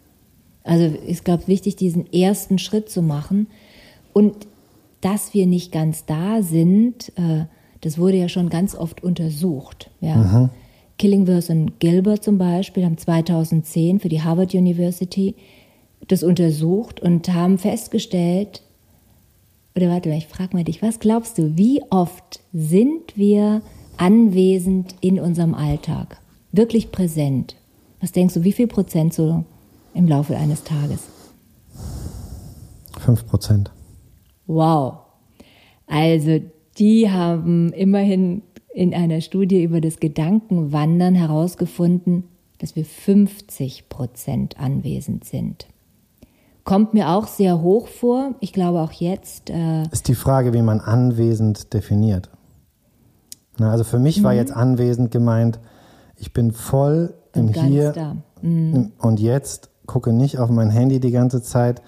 Also 0.63 0.85
ist, 0.85 1.25
glaube 1.25 1.43
ich, 1.43 1.49
wichtig, 1.49 1.77
diesen 1.77 2.11
ersten 2.13 2.59
Schritt 2.59 2.89
zu 2.89 3.03
machen. 3.03 3.49
Und 4.13 4.47
dass 5.01 5.35
wir 5.35 5.47
nicht 5.47 5.73
ganz 5.73 6.07
da 6.07 6.43
sind, 6.43 7.13
äh, 7.17 7.45
das 7.81 7.99
wurde 7.99 8.17
ja 8.17 8.29
schon 8.29 8.49
ganz 8.49 8.75
oft 8.75 9.03
untersucht. 9.03 9.91
Ja. 10.01 10.17
Mhm. 10.17 10.51
Killingworth 10.99 11.51
und 11.51 11.81
Gilbert 11.81 12.23
zum 12.23 12.39
Beispiel 12.39 12.85
haben 12.85 12.97
2010 12.97 14.01
für 14.01 14.09
die 14.09 14.23
Harvard 14.23 14.55
University 14.55 15.35
das 16.07 16.23
untersucht 16.23 17.01
und 17.01 17.33
haben 17.33 17.59
festgestellt, 17.59 18.63
oder 19.77 19.89
warte 19.89 20.09
mal, 20.09 20.19
ich 20.19 20.29
frage 20.29 20.57
mal 20.57 20.65
dich, 20.65 20.83
was 20.83 21.01
glaubst 21.01 21.39
du, 21.39 21.57
wie 21.57 21.83
oft 21.91 22.41
sind 22.53 23.17
wir 23.17 23.63
anwesend 23.97 24.95
in 25.01 25.19
unserem 25.19 25.55
Alltag? 25.55 26.21
Wirklich 26.53 26.93
präsent? 26.93 27.57
Was 28.01 28.13
denkst 28.13 28.35
du, 28.35 28.45
wie 28.45 28.53
viel 28.53 28.69
Prozent 28.69 29.15
so 29.15 29.45
im 29.95 30.07
Laufe 30.07 30.37
eines 30.37 30.63
Tages? 30.63 31.01
Fünf 32.99 33.27
Prozent. 33.27 33.73
Wow. 34.47 34.99
Also 35.87 36.41
die 36.79 37.11
haben 37.11 37.73
immerhin 37.73 38.43
in 38.73 38.95
einer 38.95 39.21
Studie 39.21 39.63
über 39.63 39.81
das 39.81 40.01
Gedankenwandern 40.01 41.15
herausgefunden, 41.15 42.25
dass 42.59 42.77
wir 42.77 42.85
50 42.85 43.89
Prozent 43.89 44.59
anwesend 44.59 45.25
sind. 45.25 45.67
Kommt 46.65 46.95
mir 46.95 47.11
auch 47.11 47.27
sehr 47.27 47.61
hoch 47.61 47.89
vor. 47.89 48.35
Ich 48.41 48.53
glaube 48.53 48.81
auch 48.81 48.93
jetzt. 48.93 49.51
Äh 49.51 49.83
ist 49.91 50.09
die 50.09 50.15
Frage, 50.15 50.53
wie 50.55 50.63
man 50.63 50.81
anwesend 50.81 51.75
definiert. 51.75 52.31
Na, 53.59 53.71
also 53.71 53.85
für 53.85 53.99
mich 53.99 54.21
mhm. 54.21 54.25
war 54.25 54.33
jetzt 54.33 54.53
anwesend 54.53 55.11
gemeint, 55.11 55.61
ich 56.17 56.33
bin 56.33 56.53
voll 56.53 57.15
im 57.35 57.49
Hier 57.49 58.17
mhm. 58.41 58.93
und 58.99 59.21
jetzt, 59.21 59.71
gucke 59.87 60.13
nicht 60.13 60.39
auf 60.39 60.51
mein 60.51 60.71
Handy 60.71 61.01
die 61.01 61.11
ganze 61.11 61.43
Zeit, 61.43 61.83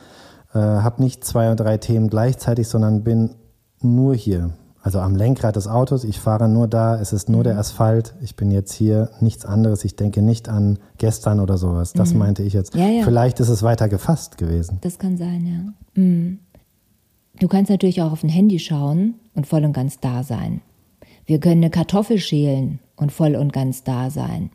äh, 0.52 0.58
habe 0.58 1.02
nicht 1.02 1.24
zwei 1.24 1.46
oder 1.46 1.56
drei 1.56 1.78
Themen 1.78 2.08
gleichzeitig, 2.08 2.68
sondern 2.68 3.02
bin 3.02 3.34
nur 3.80 4.14
hier 4.14 4.50
also 4.86 5.00
am 5.00 5.16
Lenkrad 5.16 5.56
des 5.56 5.66
Autos, 5.66 6.04
ich 6.04 6.20
fahre 6.20 6.48
nur 6.48 6.68
da, 6.68 7.00
es 7.00 7.12
ist 7.12 7.28
nur 7.28 7.40
mhm. 7.40 7.44
der 7.44 7.58
Asphalt, 7.58 8.14
ich 8.22 8.36
bin 8.36 8.52
jetzt 8.52 8.72
hier, 8.72 9.10
nichts 9.20 9.44
anderes, 9.44 9.84
ich 9.84 9.96
denke 9.96 10.22
nicht 10.22 10.48
an 10.48 10.78
gestern 10.96 11.40
oder 11.40 11.58
sowas. 11.58 11.92
Das 11.92 12.12
mhm. 12.12 12.20
meinte 12.20 12.44
ich 12.44 12.52
jetzt. 12.52 12.76
Ja, 12.76 12.86
ja. 12.86 13.02
Vielleicht 13.02 13.40
ist 13.40 13.48
es 13.48 13.64
weiter 13.64 13.88
gefasst 13.88 14.38
gewesen. 14.38 14.78
Das 14.82 15.00
kann 15.00 15.16
sein, 15.16 15.44
ja. 15.44 16.00
Mhm. 16.00 16.38
Du 17.40 17.48
kannst 17.48 17.68
natürlich 17.68 18.00
auch 18.00 18.12
auf 18.12 18.22
ein 18.22 18.28
Handy 18.28 18.60
schauen 18.60 19.14
und 19.34 19.48
voll 19.48 19.64
und 19.64 19.72
ganz 19.72 19.98
da 19.98 20.22
sein. 20.22 20.60
Wir 21.24 21.40
können 21.40 21.64
eine 21.64 21.70
Kartoffel 21.70 22.18
schälen 22.18 22.78
und 22.94 23.10
voll 23.10 23.34
und 23.34 23.52
ganz 23.52 23.82
da 23.82 24.08
sein. 24.10 24.50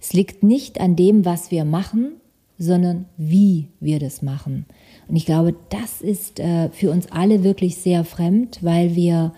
Es 0.00 0.12
liegt 0.12 0.42
nicht 0.42 0.80
an 0.80 0.96
dem, 0.96 1.24
was 1.24 1.52
wir 1.52 1.64
machen, 1.64 2.14
sondern 2.58 3.04
wie 3.16 3.68
wir 3.78 4.00
das 4.00 4.20
machen. 4.20 4.66
Und 5.06 5.14
ich 5.14 5.26
glaube, 5.26 5.54
das 5.68 6.00
ist 6.00 6.40
äh, 6.40 6.70
für 6.70 6.90
uns 6.90 7.06
alle 7.12 7.44
wirklich 7.44 7.76
sehr 7.76 8.02
fremd, 8.02 8.58
weil 8.62 8.96
wir 8.96 9.32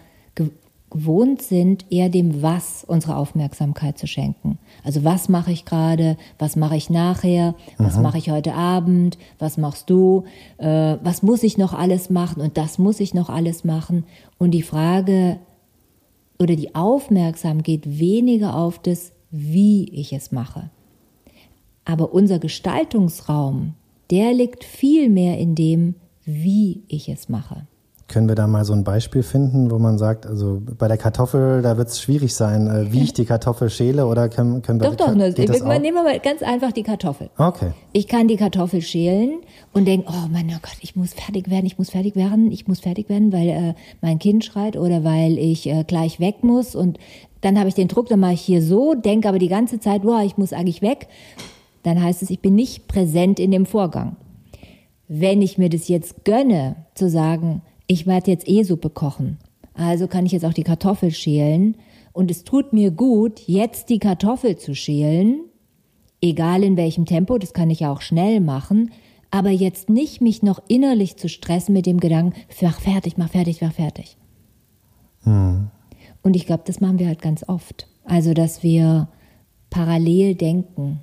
gewohnt 0.90 1.42
sind, 1.42 1.84
eher 1.90 2.08
dem 2.08 2.42
Was 2.42 2.84
unsere 2.84 3.16
Aufmerksamkeit 3.16 3.98
zu 3.98 4.06
schenken. 4.06 4.58
Also 4.84 5.04
was 5.04 5.28
mache 5.28 5.52
ich 5.52 5.64
gerade, 5.64 6.16
was 6.38 6.56
mache 6.56 6.76
ich 6.76 6.88
nachher, 6.88 7.54
was 7.76 7.94
Aha. 7.94 8.02
mache 8.02 8.18
ich 8.18 8.30
heute 8.30 8.54
Abend, 8.54 9.18
was 9.38 9.58
machst 9.58 9.90
du, 9.90 10.24
äh, 10.58 10.96
was 11.02 11.22
muss 11.22 11.42
ich 11.42 11.58
noch 11.58 11.74
alles 11.74 12.10
machen 12.10 12.40
und 12.40 12.56
das 12.56 12.78
muss 12.78 13.00
ich 13.00 13.14
noch 13.14 13.28
alles 13.28 13.64
machen. 13.64 14.04
Und 14.38 14.52
die 14.52 14.62
Frage 14.62 15.38
oder 16.38 16.56
die 16.56 16.74
Aufmerksamkeit 16.74 17.64
geht 17.64 17.98
weniger 17.98 18.56
auf 18.56 18.78
das, 18.78 19.12
wie 19.30 19.88
ich 19.90 20.12
es 20.12 20.32
mache. 20.32 20.70
Aber 21.84 22.12
unser 22.12 22.38
Gestaltungsraum, 22.38 23.74
der 24.10 24.32
liegt 24.32 24.64
viel 24.64 25.08
mehr 25.08 25.38
in 25.38 25.54
dem, 25.54 25.94
wie 26.24 26.82
ich 26.88 27.08
es 27.08 27.28
mache. 27.28 27.66
Können 28.08 28.26
wir 28.26 28.34
da 28.34 28.46
mal 28.46 28.64
so 28.64 28.72
ein 28.72 28.84
Beispiel 28.84 29.22
finden, 29.22 29.70
wo 29.70 29.78
man 29.78 29.98
sagt, 29.98 30.26
also 30.26 30.62
bei 30.78 30.88
der 30.88 30.96
Kartoffel, 30.96 31.60
da 31.60 31.76
wird 31.76 31.88
es 31.88 32.00
schwierig 32.00 32.34
sein, 32.34 32.66
äh, 32.66 32.90
wie 32.90 33.02
ich 33.02 33.12
die 33.12 33.26
Kartoffel 33.26 33.68
schäle 33.68 34.06
oder 34.06 34.30
können, 34.30 34.62
können 34.62 34.80
wir... 34.80 34.88
Doch, 34.88 34.96
doch, 34.96 35.14
ne, 35.14 35.30
geht 35.34 35.50
wir, 35.50 35.78
nehmen 35.78 35.98
wir 35.98 36.02
mal 36.04 36.18
ganz 36.18 36.42
einfach 36.42 36.72
die 36.72 36.82
Kartoffel. 36.82 37.28
Okay. 37.36 37.72
Ich 37.92 38.08
kann 38.08 38.26
die 38.26 38.36
Kartoffel 38.36 38.80
schälen 38.80 39.40
und 39.74 39.86
denke, 39.86 40.08
oh 40.08 40.28
mein 40.32 40.48
Gott, 40.48 40.78
ich 40.80 40.96
muss 40.96 41.12
fertig 41.12 41.50
werden, 41.50 41.66
ich 41.66 41.76
muss 41.76 41.90
fertig 41.90 42.16
werden, 42.16 42.50
ich 42.50 42.66
muss 42.66 42.80
fertig 42.80 43.10
werden, 43.10 43.30
weil 43.30 43.48
äh, 43.48 43.74
mein 44.00 44.18
Kind 44.18 44.42
schreit 44.42 44.78
oder 44.78 45.04
weil 45.04 45.36
ich 45.36 45.68
äh, 45.68 45.84
gleich 45.84 46.18
weg 46.18 46.36
muss 46.42 46.74
und 46.74 46.98
dann 47.42 47.58
habe 47.58 47.68
ich 47.68 47.74
den 47.74 47.88
Druck, 47.88 48.08
dann 48.08 48.20
mache 48.20 48.32
ich 48.32 48.40
hier 48.40 48.62
so, 48.62 48.94
denke 48.94 49.28
aber 49.28 49.38
die 49.38 49.48
ganze 49.48 49.80
Zeit, 49.80 50.02
boah, 50.02 50.22
ich 50.22 50.38
muss 50.38 50.52
eigentlich 50.52 50.82
weg. 50.82 51.08
Dann 51.82 52.02
heißt 52.02 52.22
es, 52.22 52.30
ich 52.30 52.40
bin 52.40 52.54
nicht 52.54 52.88
präsent 52.88 53.38
in 53.38 53.50
dem 53.50 53.66
Vorgang. 53.66 54.16
Wenn 55.08 55.40
ich 55.42 55.58
mir 55.58 55.68
das 55.68 55.88
jetzt 55.88 56.24
gönne, 56.24 56.76
zu 56.94 57.08
sagen, 57.08 57.62
ich 57.88 58.06
werde 58.06 58.30
jetzt 58.30 58.48
eh 58.48 58.62
Suppe 58.62 58.90
kochen. 58.90 59.38
Also 59.74 60.06
kann 60.06 60.26
ich 60.26 60.32
jetzt 60.32 60.44
auch 60.44 60.52
die 60.52 60.62
Kartoffel 60.62 61.10
schälen. 61.10 61.76
Und 62.12 62.30
es 62.30 62.44
tut 62.44 62.72
mir 62.72 62.90
gut, 62.90 63.40
jetzt 63.46 63.88
die 63.88 63.98
Kartoffel 63.98 64.56
zu 64.56 64.74
schälen. 64.74 65.40
Egal 66.20 66.62
in 66.62 66.76
welchem 66.76 67.06
Tempo, 67.06 67.38
das 67.38 67.52
kann 67.52 67.70
ich 67.70 67.80
ja 67.80 67.92
auch 67.92 68.02
schnell 68.02 68.40
machen. 68.40 68.90
Aber 69.30 69.50
jetzt 69.50 69.88
nicht 69.88 70.20
mich 70.20 70.42
noch 70.42 70.60
innerlich 70.68 71.16
zu 71.16 71.28
stressen 71.28 71.72
mit 71.72 71.86
dem 71.86 72.00
Gedanken, 72.00 72.38
mach 72.60 72.80
fertig, 72.80 73.16
mach 73.16 73.30
fertig, 73.30 73.60
mach 73.60 73.72
fertig. 73.72 74.16
Mhm. 75.24 75.70
Und 76.22 76.36
ich 76.36 76.46
glaube, 76.46 76.64
das 76.66 76.80
machen 76.80 76.98
wir 76.98 77.06
halt 77.06 77.22
ganz 77.22 77.44
oft. 77.48 77.88
Also, 78.04 78.34
dass 78.34 78.62
wir 78.62 79.08
parallel 79.70 80.34
denken. 80.34 81.00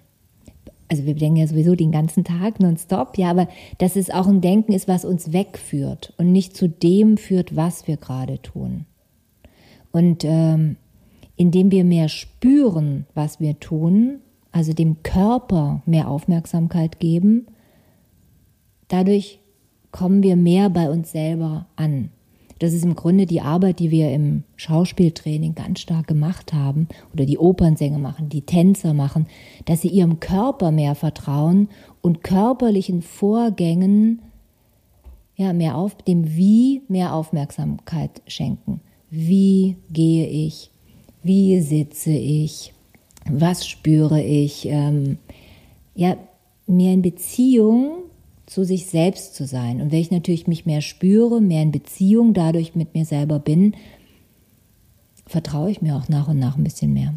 Also 0.87 1.05
wir 1.05 1.15
denken 1.15 1.37
ja 1.37 1.47
sowieso 1.47 1.75
den 1.75 1.91
ganzen 1.91 2.23
Tag 2.23 2.59
nonstop, 2.59 3.17
ja, 3.17 3.31
aber 3.31 3.47
dass 3.79 3.95
es 3.95 4.11
auch 4.11 4.27
ein 4.27 4.41
Denken 4.41 4.71
ist, 4.71 4.87
was 4.87 5.03
uns 5.03 5.33
wegführt 5.33 6.13
und 6.17 6.31
nicht 6.31 6.55
zu 6.55 6.69
dem 6.69 7.17
führt, 7.17 7.55
was 7.55 7.87
wir 7.87 7.97
gerade 7.97 8.41
tun. 8.41 8.85
Und 9.91 10.23
ähm, 10.25 10.77
indem 11.35 11.71
wir 11.71 11.83
mehr 11.83 12.09
spüren, 12.09 13.05
was 13.13 13.39
wir 13.39 13.59
tun, 13.59 14.19
also 14.51 14.73
dem 14.73 15.01
Körper 15.03 15.81
mehr 15.85 16.07
Aufmerksamkeit 16.07 16.99
geben, 16.99 17.47
dadurch 18.87 19.39
kommen 19.91 20.23
wir 20.23 20.35
mehr 20.35 20.69
bei 20.69 20.89
uns 20.89 21.11
selber 21.11 21.67
an. 21.75 22.09
Das 22.59 22.74
ist 22.74 22.85
im 22.85 22.95
Grunde 22.95 23.25
die 23.25 23.41
Arbeit, 23.41 23.79
die 23.79 23.91
wir 23.91 24.12
im 24.13 24.43
Schauspieltraining 24.55 25.55
ganz 25.55 25.81
stark 25.81 26.07
gemacht 26.07 26.53
haben 26.53 26.88
oder 27.13 27.25
die 27.25 27.38
Opernsänger 27.38 28.00
machen, 28.00 28.29
die 28.29 28.43
Tänzer 28.43 28.93
machen, 28.93 29.27
dass 29.65 29.81
sie 29.81 29.89
ihrem 29.89 30.19
Körper 30.19 30.71
mehr 30.71 30.95
vertrauen 30.95 31.69
und 32.01 32.24
körperlichen 32.24 33.01
Vorgängen 33.01 34.21
ja 35.35 35.51
mehr 35.51 35.75
auf 35.75 35.97
dem 35.97 36.35
Wie 36.35 36.83
mehr 36.88 37.13
Aufmerksamkeit 37.13 38.21
schenken. 38.25 38.79
Wie 39.09 39.75
gehe 39.91 40.27
ich? 40.27 40.71
Wie 41.24 41.59
sitze 41.59 42.12
ich? 42.12 42.74
Was 43.29 43.67
spüre 43.67 44.21
ich? 44.21 44.65
Ähm, 44.67 45.17
ja, 45.93 46.15
mehr 46.67 46.93
in 46.93 47.01
Beziehung 47.01 48.03
zu 48.45 48.63
sich 48.63 48.87
selbst 48.87 49.35
zu 49.35 49.45
sein. 49.45 49.81
Und 49.81 49.91
wenn 49.91 49.99
ich 49.99 50.11
natürlich 50.11 50.47
mich 50.47 50.65
mehr 50.65 50.81
spüre, 50.81 51.41
mehr 51.41 51.63
in 51.63 51.71
Beziehung 51.71 52.33
dadurch 52.33 52.75
mit 52.75 52.93
mir 52.93 53.05
selber 53.05 53.39
bin, 53.39 53.75
vertraue 55.25 55.71
ich 55.71 55.81
mir 55.81 55.95
auch 55.95 56.07
nach 56.09 56.27
und 56.27 56.37
nach 56.37 56.57
ein 56.57 56.63
bisschen 56.63 56.93
mehr. 56.93 57.13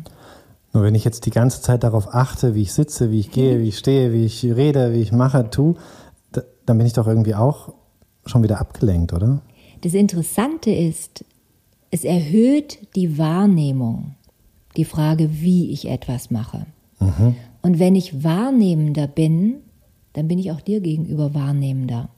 Nur 0.72 0.82
wenn 0.82 0.94
ich 0.94 1.04
jetzt 1.04 1.26
die 1.26 1.30
ganze 1.30 1.60
Zeit 1.62 1.82
darauf 1.82 2.14
achte, 2.14 2.54
wie 2.54 2.62
ich 2.62 2.72
sitze, 2.72 3.10
wie 3.10 3.20
ich 3.20 3.30
gehe, 3.30 3.60
wie 3.60 3.68
ich 3.68 3.78
stehe, 3.78 4.12
wie 4.12 4.24
ich 4.24 4.44
rede, 4.44 4.92
wie 4.92 5.00
ich 5.00 5.12
mache, 5.12 5.50
tue, 5.50 5.74
dann 6.66 6.78
bin 6.78 6.86
ich 6.86 6.92
doch 6.92 7.06
irgendwie 7.06 7.34
auch 7.34 7.72
schon 8.26 8.42
wieder 8.42 8.60
abgelenkt, 8.60 9.12
oder? 9.12 9.40
Das 9.80 9.94
Interessante 9.94 10.70
ist, 10.70 11.24
es 11.90 12.04
erhöht 12.04 12.78
die 12.96 13.16
Wahrnehmung, 13.16 14.14
die 14.76 14.84
Frage, 14.84 15.40
wie 15.40 15.70
ich 15.72 15.88
etwas 15.88 16.30
mache. 16.30 16.66
Mhm. 17.00 17.36
Und 17.62 17.78
wenn 17.78 17.94
ich 17.94 18.22
wahrnehmender 18.22 19.06
bin, 19.06 19.62
dann 20.12 20.28
bin 20.28 20.38
ich 20.38 20.52
auch 20.52 20.60
dir 20.60 20.80
gegenüber 20.80 21.34
wahrnehmender. 21.34 22.08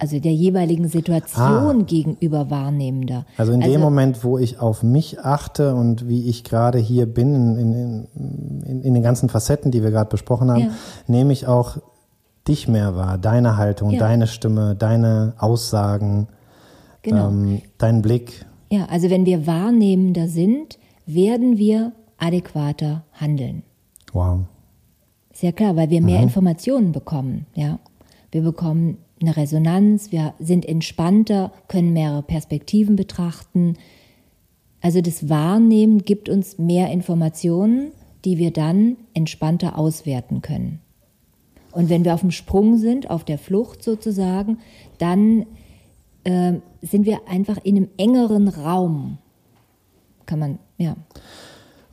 Also 0.00 0.20
der 0.20 0.32
jeweiligen 0.32 0.86
Situation 0.86 1.80
ah. 1.80 1.84
gegenüber 1.84 2.50
wahrnehmender. 2.50 3.26
Also 3.36 3.52
in 3.52 3.62
also, 3.62 3.72
dem 3.72 3.80
Moment, 3.80 4.22
wo 4.22 4.38
ich 4.38 4.60
auf 4.60 4.84
mich 4.84 5.20
achte 5.20 5.74
und 5.74 6.08
wie 6.08 6.28
ich 6.28 6.44
gerade 6.44 6.78
hier 6.78 7.06
bin, 7.06 7.34
in, 7.34 7.58
in, 7.58 8.08
in, 8.64 8.82
in, 8.82 8.94
den 8.94 9.02
ganzen 9.02 9.28
Facetten, 9.28 9.72
die 9.72 9.82
wir 9.82 9.90
gerade 9.90 10.08
besprochen 10.08 10.52
haben, 10.52 10.60
ja. 10.60 10.70
nehme 11.08 11.32
ich 11.32 11.48
auch 11.48 11.78
dich 12.46 12.68
mehr 12.68 12.94
wahr, 12.94 13.18
deine 13.18 13.56
Haltung, 13.56 13.90
ja. 13.90 13.98
deine 13.98 14.28
Stimme, 14.28 14.76
deine 14.76 15.34
Aussagen, 15.38 16.28
genau. 17.02 17.28
ähm, 17.28 17.62
deinen 17.78 18.00
Blick. 18.00 18.46
Ja, 18.70 18.86
also 18.86 19.10
wenn 19.10 19.26
wir 19.26 19.48
wahrnehmender 19.48 20.28
sind, 20.28 20.78
werden 21.06 21.58
wir 21.58 21.92
adäquater 22.18 23.04
handeln. 23.12 23.64
Wow. 24.12 24.44
Sehr 25.38 25.52
klar, 25.52 25.76
weil 25.76 25.88
wir 25.88 26.02
mehr 26.02 26.18
mhm. 26.18 26.24
Informationen 26.24 26.90
bekommen, 26.90 27.46
ja. 27.54 27.78
Wir 28.32 28.42
bekommen 28.42 28.98
eine 29.22 29.36
Resonanz, 29.36 30.10
wir 30.10 30.34
sind 30.40 30.66
entspannter, 30.66 31.52
können 31.68 31.92
mehrere 31.92 32.24
Perspektiven 32.24 32.96
betrachten. 32.96 33.74
Also 34.80 35.00
das 35.00 35.28
Wahrnehmen 35.28 36.00
gibt 36.00 36.28
uns 36.28 36.58
mehr 36.58 36.90
Informationen, 36.90 37.92
die 38.24 38.36
wir 38.38 38.52
dann 38.52 38.96
entspannter 39.14 39.78
auswerten 39.78 40.42
können. 40.42 40.80
Und 41.70 41.88
wenn 41.88 42.04
wir 42.04 42.14
auf 42.14 42.22
dem 42.22 42.32
Sprung 42.32 42.76
sind, 42.76 43.08
auf 43.08 43.22
der 43.22 43.38
Flucht 43.38 43.84
sozusagen, 43.84 44.58
dann 44.98 45.46
äh, 46.24 46.54
sind 46.82 47.06
wir 47.06 47.28
einfach 47.28 47.58
in 47.62 47.76
einem 47.76 47.88
engeren 47.96 48.48
Raum. 48.48 49.18
Kann 50.26 50.40
man, 50.40 50.58
ja. 50.78 50.96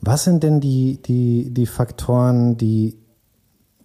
Was 0.00 0.24
sind 0.24 0.42
denn 0.42 0.58
die, 0.58 0.98
die, 1.00 1.54
die 1.54 1.66
Faktoren, 1.66 2.56
die 2.56 3.05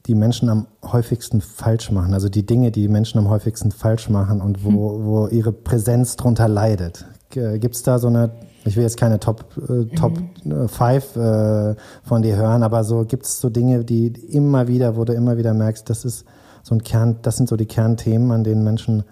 die 0.08 0.16
Menschen 0.16 0.50
am 0.50 0.68
häufigsten 0.84 1.42
falsch 1.42 1.92
machen, 1.92 2.14
also 2.14 2.30
die 2.30 2.46
Dinge, 2.46 2.72
die 2.72 2.88
Menschen 2.88 3.20
am 3.20 3.30
häufigsten 3.30 3.72
falsch 3.72 4.10
machen 4.10 4.42
und 4.42 4.64
wo, 4.64 4.70
hm. 4.70 5.06
wo 5.06 5.28
ihre 5.28 5.52
Präsenz 5.52 6.16
drunter 6.16 6.48
leidet. 6.48 7.06
Gibt 7.30 7.76
es 7.76 7.84
da 7.84 7.98
so 7.98 8.08
eine, 8.08 8.32
ich 8.66 8.76
will 8.76 8.84
jetzt 8.84 8.98
keine 8.98 9.20
Top, 9.20 9.46
äh, 9.70 9.86
Top 9.96 10.20
mhm. 10.44 10.68
Five 10.68 11.16
äh, 11.16 11.76
von 12.04 12.22
dir 12.22 12.36
hören, 12.36 12.64
aber 12.64 12.84
so 12.84 13.06
gibt 13.06 13.24
es 13.26 13.40
so 13.40 13.50
Dinge, 13.50 13.86
die 13.86 14.08
immer 14.08 14.68
wieder, 14.68 14.98
wo 14.98 15.06
du 15.06 15.14
immer 15.14 15.38
wieder 15.38 15.54
merkst, 15.54 15.90
das 15.90 16.04
ist 16.04 16.26
so 16.62 16.76
ein 16.76 16.84
Kern, 16.84 17.20
das 17.22 17.38
sind 17.38 17.48
so 17.48 17.56
die 17.56 17.68
Kernthemen, 17.68 18.32
an 18.32 18.44
denen 18.44 18.66
Menschen 18.66 19.06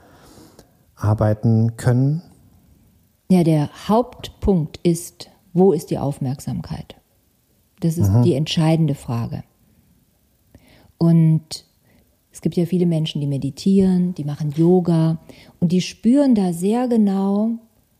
arbeiten 0.95 1.77
können? 1.77 2.23
Ja, 3.31 3.43
der 3.43 3.69
Hauptpunkt 3.87 4.79
ist, 4.83 5.29
wo 5.53 5.71
ist 5.71 5.91
die 5.91 5.97
Aufmerksamkeit? 5.97 6.95
Das 7.79 7.97
ist 7.97 8.11
mhm. 8.11 8.23
die 8.23 8.33
entscheidende 8.33 8.95
Frage. 8.95 9.43
Und 10.99 11.65
es 12.31 12.41
gibt 12.41 12.55
ja 12.55 12.65
viele 12.65 12.85
Menschen, 12.85 13.21
die 13.21 13.27
meditieren, 13.27 14.13
die 14.13 14.23
machen 14.23 14.53
Yoga 14.55 15.17
und 15.59 15.71
die 15.71 15.81
spüren 15.81 16.35
da 16.35 16.53
sehr 16.53 16.87
genau, 16.87 17.51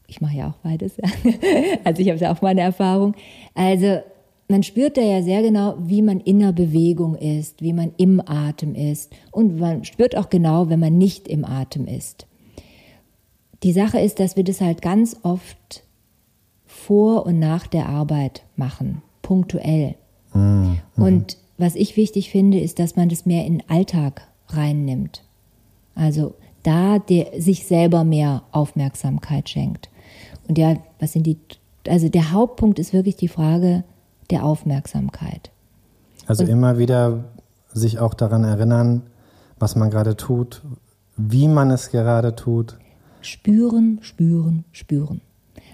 ich 0.07 0.21
mache 0.21 0.37
ja 0.37 0.49
auch 0.49 0.57
beides, 0.61 0.97
also 1.83 2.01
ich 2.01 2.09
habe 2.09 2.19
ja 2.19 2.31
auch 2.31 2.41
meine 2.41 2.61
Erfahrung, 2.61 3.15
also 3.55 3.99
man 4.47 4.63
spürt 4.63 4.97
da 4.97 5.01
ja 5.01 5.21
sehr 5.21 5.41
genau, 5.41 5.75
wie 5.79 6.01
man 6.01 6.19
in 6.19 6.39
der 6.39 6.51
Bewegung 6.51 7.15
ist, 7.15 7.61
wie 7.61 7.73
man 7.73 7.91
im 7.97 8.21
Atem 8.25 8.75
ist 8.75 9.11
und 9.31 9.59
man 9.59 9.83
spürt 9.85 10.15
auch 10.15 10.29
genau, 10.29 10.69
wenn 10.69 10.79
man 10.79 10.97
nicht 10.97 11.27
im 11.27 11.45
Atem 11.45 11.87
ist. 11.87 12.27
Die 13.63 13.73
Sache 13.73 13.99
ist, 13.99 14.19
dass 14.19 14.35
wir 14.35 14.43
das 14.43 14.61
halt 14.61 14.81
ganz 14.81 15.17
oft 15.23 15.83
vor 16.65 17.25
und 17.25 17.39
nach 17.39 17.67
der 17.67 17.89
Arbeit 17.89 18.43
machen, 18.55 19.01
punktuell. 19.21 19.95
Mhm. 20.33 20.79
Und 20.95 21.37
was 21.59 21.75
ich 21.75 21.97
wichtig 21.97 22.31
finde, 22.31 22.59
ist, 22.59 22.79
dass 22.79 22.95
man 22.95 23.09
das 23.09 23.25
mehr 23.25 23.45
in 23.45 23.59
den 23.59 23.69
Alltag 23.69 24.21
reinnimmt. 24.47 25.23
Also 25.93 26.33
da 26.63 26.99
der, 26.99 27.39
sich 27.39 27.65
selber 27.67 28.03
mehr 28.03 28.43
Aufmerksamkeit 28.51 29.49
schenkt. 29.49 29.89
Und 30.47 30.57
ja, 30.57 30.77
was 30.99 31.13
sind 31.13 31.25
die, 31.25 31.37
also 31.87 32.09
der 32.09 32.31
Hauptpunkt 32.31 32.79
ist 32.79 32.93
wirklich 32.93 33.17
die 33.17 33.27
Frage 33.27 33.83
der 34.29 34.45
Aufmerksamkeit. 34.45 35.51
Also 36.25 36.43
Und, 36.43 36.49
immer 36.49 36.77
wieder 36.77 37.25
sich 37.73 37.99
auch 37.99 38.13
daran 38.13 38.43
erinnern, 38.43 39.03
was 39.59 39.75
man 39.75 39.89
gerade 39.89 40.15
tut, 40.15 40.61
wie 41.17 41.47
man 41.47 41.71
es 41.71 41.91
gerade 41.91 42.35
tut. 42.35 42.77
Spüren, 43.21 43.99
spüren, 44.01 44.63
spüren. 44.71 45.21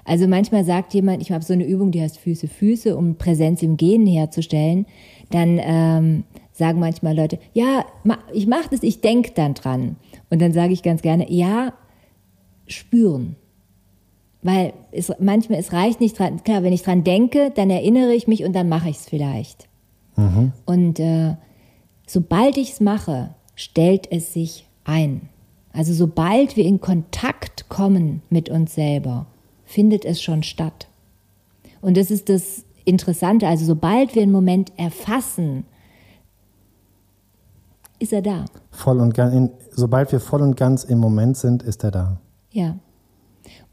Also 0.04 0.28
manchmal 0.28 0.63
sagt 0.63 0.93
jemand, 0.93 1.21
ich 1.21 1.32
habe 1.32 1.43
so 1.43 1.54
eine 1.54 1.65
Übung, 1.65 1.91
die 1.91 2.02
heißt 2.02 2.17
Füße, 2.17 2.48
Füße, 2.48 2.95
um 2.95 3.15
Präsenz 3.15 3.63
im 3.63 3.76
Gehen 3.76 4.06
herzustellen 4.06 4.86
dann 5.29 5.59
ähm, 5.61 6.23
sagen 6.51 6.79
manchmal 6.79 7.15
Leute, 7.15 7.39
ja, 7.53 7.85
ich 8.33 8.47
mache 8.47 8.69
das, 8.71 8.83
ich 8.83 9.01
denke 9.01 9.31
dann 9.35 9.53
dran. 9.53 9.97
Und 10.29 10.41
dann 10.41 10.53
sage 10.53 10.73
ich 10.73 10.83
ganz 10.83 11.01
gerne, 11.01 11.31
ja, 11.31 11.73
spüren. 12.67 13.35
Weil 14.41 14.73
es, 14.91 15.11
manchmal, 15.19 15.59
es 15.59 15.73
reicht 15.73 15.99
nicht 15.99 16.17
dran, 16.17 16.43
klar, 16.43 16.63
wenn 16.63 16.73
ich 16.73 16.83
dran 16.83 17.03
denke, 17.03 17.51
dann 17.55 17.69
erinnere 17.69 18.13
ich 18.13 18.27
mich 18.27 18.43
und 18.43 18.53
dann 18.53 18.69
mache 18.69 18.89
ich 18.89 18.97
es 18.97 19.09
vielleicht. 19.09 19.67
Mhm. 20.15 20.53
Und 20.65 20.99
äh, 20.99 21.35
sobald 22.05 22.57
ich 22.57 22.73
es 22.73 22.79
mache, 22.79 23.33
stellt 23.55 24.11
es 24.11 24.33
sich 24.33 24.67
ein. 24.83 25.29
Also 25.73 25.93
sobald 25.93 26.55
wir 26.55 26.63
in 26.63 26.79
Kontakt 26.79 27.67
kommen 27.69 28.21
mit 28.29 28.49
uns 28.49 28.75
selber, 28.75 29.25
findet 29.65 30.05
es 30.05 30.21
schon 30.21 30.43
statt. 30.43 30.88
Und 31.81 31.97
das 31.97 32.11
ist 32.11 32.29
das 32.29 32.64
Interessante. 32.86 33.48
Also 33.48 33.65
sobald 33.65 34.15
wir 34.15 34.21
einen 34.21 34.32
Moment 34.32 34.71
erfassen, 34.78 35.65
ist 38.00 38.13
er 38.13 38.21
da. 38.21 38.45
Voll 38.71 39.00
und 39.00 39.13
ganz, 39.13 39.52
sobald 39.71 40.12
wir 40.12 40.19
voll 40.19 40.41
und 40.41 40.56
ganz 40.56 40.84
im 40.84 41.00
Moment 41.00 41.38
sind, 41.38 41.63
ist 41.63 41.84
er 41.84 41.91
da. 41.91 42.21
Ja. 42.52 42.78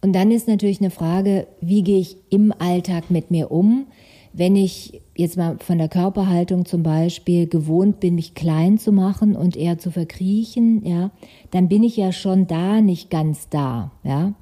Und 0.01 0.15
dann 0.15 0.31
ist 0.31 0.49
natürlich 0.49 0.81
eine 0.81 0.91
Frage, 0.91 1.47
wie 1.61 1.83
gehe 1.83 2.01
ich 2.01 2.17
im 2.31 2.53
Alltag 2.59 3.11
mit 3.11 3.31
mir 3.31 3.51
um? 3.51 3.87
Wenn 4.33 4.57
ich 4.57 5.03
jetzt 5.15 5.37
mal 5.37 5.59
von 5.59 5.79
der 5.79 5.89
Körperhaltung 5.89 6.65
zum 6.65 6.83
Beispiel 6.83 7.47
gewohnt 7.47 8.01
bin, 8.01 8.15
mich 8.15 8.35
klein 8.35 8.79
zu 8.79 8.91
machen 8.91 9.37
und 9.37 9.57
eher 9.57 9.79
zu 9.79 9.91
verkriechen, 9.91 10.85
ja, 10.87 11.11
dann 11.51 11.69
bin 11.69 11.83
ich 11.83 11.97
ja 11.97 12.13
schon 12.13 12.47
da 12.47 12.81
nicht 12.81 13.11
ganz 13.11 13.49
da, 13.51 13.93
ja 14.03 14.33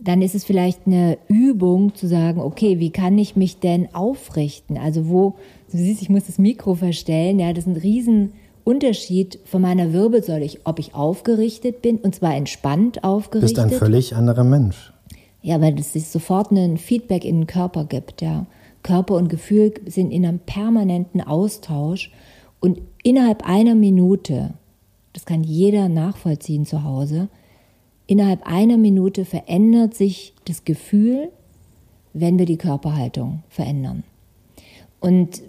dann 0.00 0.22
ist 0.22 0.34
es 0.34 0.44
vielleicht 0.44 0.86
eine 0.86 1.18
Übung 1.28 1.94
zu 1.94 2.06
sagen, 2.06 2.40
okay, 2.40 2.78
wie 2.78 2.90
kann 2.90 3.18
ich 3.18 3.36
mich 3.36 3.58
denn 3.58 3.94
aufrichten? 3.94 4.78
Also 4.78 5.08
wo, 5.08 5.34
du 5.70 5.76
siehst, 5.76 6.02
ich 6.02 6.08
muss 6.08 6.26
das 6.26 6.38
Mikro 6.38 6.74
verstellen, 6.74 7.38
ja, 7.40 7.52
das 7.52 7.66
ist 7.66 7.76
ein 7.76 7.80
Riesenunterschied 7.80 9.40
von 9.44 9.62
meiner 9.62 9.92
Wirbelsäule, 9.92 10.48
ob 10.64 10.78
ich 10.78 10.94
aufgerichtet 10.94 11.82
bin 11.82 11.98
und 11.98 12.14
zwar 12.14 12.36
entspannt 12.36 13.02
aufgerichtet. 13.02 13.58
Du 13.58 13.62
bist 13.62 13.74
ein 13.74 13.78
völlig 13.78 14.14
anderer 14.14 14.44
Mensch. 14.44 14.92
Ja, 15.42 15.60
weil 15.60 15.78
es 15.78 15.92
sich 15.92 16.08
sofort 16.08 16.52
ein 16.52 16.78
Feedback 16.78 17.24
in 17.24 17.40
den 17.40 17.46
Körper 17.46 17.84
gibt, 17.84 18.22
ja. 18.22 18.46
Körper 18.84 19.16
und 19.16 19.28
Gefühl 19.28 19.74
sind 19.86 20.12
in 20.12 20.24
einem 20.24 20.38
permanenten 20.38 21.20
Austausch 21.20 22.12
und 22.60 22.80
innerhalb 23.02 23.46
einer 23.46 23.74
Minute, 23.74 24.54
das 25.12 25.26
kann 25.26 25.42
jeder 25.42 25.88
nachvollziehen 25.88 26.64
zu 26.64 26.84
Hause, 26.84 27.28
innerhalb 28.08 28.44
einer 28.44 28.78
Minute 28.78 29.24
verändert 29.24 29.94
sich 29.94 30.32
das 30.46 30.64
Gefühl, 30.64 31.28
wenn 32.14 32.38
wir 32.38 32.46
die 32.46 32.56
Körperhaltung 32.56 33.44
verändern. 33.48 34.02
Und 34.98 35.42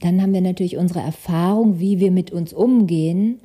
dann 0.00 0.22
haben 0.22 0.34
wir 0.34 0.42
natürlich 0.42 0.76
unsere 0.76 1.00
Erfahrung, 1.00 1.80
wie 1.80 1.98
wir 1.98 2.12
mit 2.12 2.30
uns 2.30 2.52
umgehen. 2.52 3.40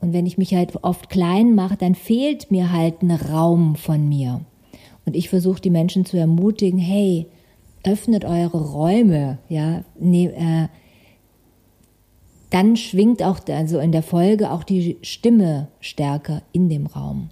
Und 0.00 0.12
wenn 0.12 0.26
ich 0.26 0.38
mich 0.38 0.54
halt 0.54 0.84
oft 0.84 1.08
klein 1.08 1.54
mache, 1.54 1.76
dann 1.76 1.94
fehlt 1.94 2.50
mir 2.50 2.70
halt 2.70 3.02
ein 3.02 3.10
Raum 3.10 3.74
von 3.76 4.08
mir. 4.08 4.42
Und 5.06 5.16
ich 5.16 5.30
versuche 5.30 5.60
die 5.60 5.70
Menschen 5.70 6.04
zu 6.04 6.18
ermutigen, 6.18 6.78
hey, 6.78 7.26
öffnet 7.82 8.24
eure 8.24 8.72
Räume, 8.72 9.38
ja, 9.48 9.84
ne, 9.98 10.32
äh, 10.32 10.68
dann 12.50 12.76
schwingt 12.76 13.22
auch 13.22 13.40
also 13.48 13.78
in 13.78 13.92
der 13.92 14.02
Folge 14.02 14.50
auch 14.52 14.64
die 14.64 14.98
Stimme 15.02 15.68
stärker 15.80 16.42
in 16.52 16.68
dem 16.68 16.86
Raum. 16.86 17.30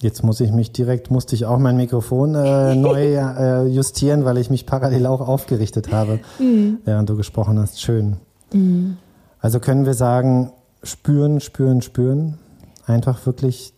Jetzt 0.00 0.22
muss 0.22 0.40
ich 0.40 0.52
mich 0.52 0.72
direkt, 0.72 1.10
musste 1.10 1.34
ich 1.34 1.46
auch 1.46 1.58
mein 1.58 1.76
Mikrofon 1.76 2.34
äh, 2.34 2.74
neu 2.76 3.14
äh, 3.14 3.66
justieren, 3.66 4.24
weil 4.24 4.38
ich 4.38 4.50
mich 4.50 4.66
parallel 4.66 5.06
auch 5.06 5.26
aufgerichtet 5.26 5.92
habe, 5.92 6.20
mhm. 6.38 6.78
während 6.84 7.08
du 7.08 7.16
gesprochen 7.16 7.58
hast. 7.58 7.80
Schön. 7.80 8.16
Mhm. 8.52 8.98
Also 9.40 9.60
können 9.60 9.86
wir 9.86 9.94
sagen, 9.94 10.52
spüren, 10.82 11.40
spüren, 11.40 11.82
spüren, 11.82 12.38
einfach 12.86 13.24
wirklich 13.26 13.72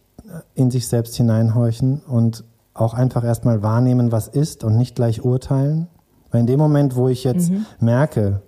in 0.55 0.71
sich 0.71 0.89
selbst 0.89 1.17
hineinhorchen 1.17 2.03
und 2.07 2.45
auch 2.75 2.95
einfach 2.95 3.25
erstmal 3.25 3.63
wahrnehmen, 3.63 4.13
was 4.13 4.29
ist 4.29 4.65
und 4.65 4.77
nicht 4.77 4.95
gleich 4.95 5.25
urteilen. 5.25 5.89
Weil 6.31 6.41
in 6.41 6.47
dem 6.47 6.59
Moment, 6.59 6.97
wo 6.97 7.09
ich 7.09 7.25
jetzt 7.25 7.51
mhm. 7.51 7.67
merke, 7.81 8.43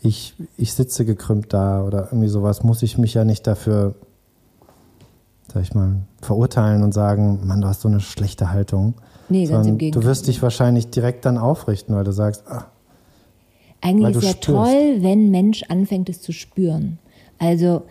ich, 0.00 0.34
ich 0.56 0.72
sitze 0.72 1.04
gekrümmt 1.04 1.52
da 1.52 1.82
oder 1.82 2.06
irgendwie 2.06 2.28
sowas, 2.28 2.62
muss 2.62 2.82
ich 2.82 2.98
mich 2.98 3.14
ja 3.14 3.24
nicht 3.24 3.46
dafür, 3.46 3.94
sag 5.56 5.62
ich 5.62 5.74
mal, 5.74 6.02
verurteilen 6.20 6.82
und 6.82 6.92
sagen, 6.92 7.40
Mann, 7.46 7.62
du 7.62 7.68
hast 7.68 7.80
so 7.80 7.88
eine 7.88 8.00
schlechte 8.00 8.50
Haltung. 8.50 8.92
Nee, 9.30 9.46
ganz 9.46 9.66
im 9.66 9.78
Gegenteil. 9.78 10.02
Du 10.02 10.06
wirst 10.06 10.26
dich 10.26 10.42
wahrscheinlich 10.42 10.88
direkt 10.90 11.24
dann 11.24 11.38
aufrichten, 11.38 11.94
weil 11.94 12.04
du 12.04 12.12
sagst, 12.12 12.44
ah, 12.46 12.66
eigentlich 13.80 14.16
ist 14.16 14.22
ja 14.22 14.30
spürst. 14.32 14.42
toll, 14.42 14.96
wenn 15.00 15.30
Mensch 15.30 15.62
anfängt, 15.68 16.10
es 16.10 16.20
zu 16.20 16.32
spüren. 16.32 16.98
Also 17.38 17.82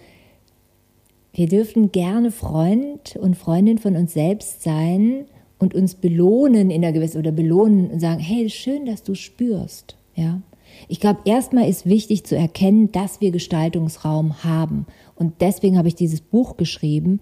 wir 1.33 1.47
dürfen 1.47 1.91
gerne 1.91 2.29
Freund 2.29 3.15
und 3.19 3.35
Freundin 3.35 3.79
von 3.79 3.95
uns 3.95 4.13
selbst 4.13 4.61
sein 4.61 5.25
und 5.57 5.73
uns 5.73 5.95
belohnen 5.95 6.69
in 6.69 6.83
der 6.83 6.91
gewissen 6.91 7.17
oder 7.17 7.31
belohnen 7.31 7.89
und 7.89 7.99
sagen, 7.99 8.19
hey, 8.19 8.47
schön, 8.47 8.85
dass 8.85 9.01
du 9.01 9.15
spürst. 9.15 9.97
Ja. 10.13 10.39
Ich 10.87 10.99
glaube, 10.99 11.21
erstmal 11.25 11.67
ist 11.67 11.87
wichtig 11.87 12.25
zu 12.25 12.35
erkennen, 12.37 12.91
dass 12.91 13.21
wir 13.21 13.31
Gestaltungsraum 13.31 14.43
haben. 14.43 14.85
Und 15.15 15.41
deswegen 15.41 15.79
habe 15.79 15.87
ich 15.87 15.95
dieses 15.95 16.21
Buch 16.21 16.57
geschrieben, 16.57 17.21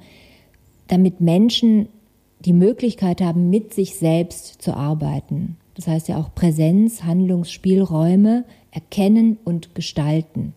damit 0.87 1.21
Menschen 1.21 1.87
die 2.39 2.53
Möglichkeit 2.53 3.21
haben, 3.21 3.49
mit 3.49 3.73
sich 3.73 3.95
selbst 3.95 4.61
zu 4.61 4.75
arbeiten. 4.75 5.57
Das 5.75 5.87
heißt 5.87 6.07
ja 6.07 6.17
auch 6.17 6.35
Präsenz, 6.35 7.03
Handlungsspielräume 7.03 8.43
erkennen 8.71 9.37
und 9.43 9.75
gestalten. 9.75 10.53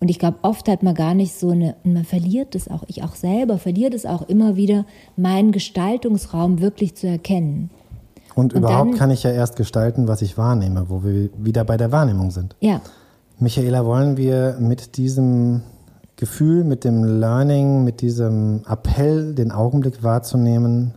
Und 0.00 0.08
ich 0.08 0.18
glaube, 0.18 0.38
oft 0.42 0.66
hat 0.68 0.82
man 0.82 0.94
gar 0.94 1.12
nicht 1.14 1.34
so 1.34 1.50
eine, 1.50 1.76
und 1.84 1.92
man 1.92 2.04
verliert 2.04 2.54
es 2.54 2.68
auch, 2.68 2.84
ich 2.86 3.02
auch 3.02 3.14
selber 3.14 3.58
verliert 3.58 3.92
es 3.92 4.06
auch 4.06 4.26
immer 4.28 4.56
wieder, 4.56 4.86
meinen 5.16 5.52
Gestaltungsraum 5.52 6.60
wirklich 6.60 6.94
zu 6.94 7.06
erkennen. 7.06 7.70
Und, 8.34 8.54
und 8.54 8.60
überhaupt 8.60 8.92
dann, 8.92 8.98
kann 8.98 9.10
ich 9.10 9.22
ja 9.24 9.30
erst 9.30 9.56
gestalten, 9.56 10.08
was 10.08 10.22
ich 10.22 10.38
wahrnehme, 10.38 10.86
wo 10.88 11.04
wir 11.04 11.28
wieder 11.36 11.64
bei 11.64 11.76
der 11.76 11.92
Wahrnehmung 11.92 12.30
sind. 12.30 12.56
Ja. 12.60 12.80
Michaela, 13.38 13.84
wollen 13.84 14.16
wir 14.16 14.56
mit 14.58 14.96
diesem 14.96 15.62
Gefühl, 16.20 16.64
mit 16.64 16.84
dem 16.84 17.02
Learning, 17.02 17.82
mit 17.82 18.02
diesem 18.02 18.62
Appell, 18.68 19.34
den 19.34 19.50
Augenblick 19.50 20.02
wahrzunehmen, 20.02 20.94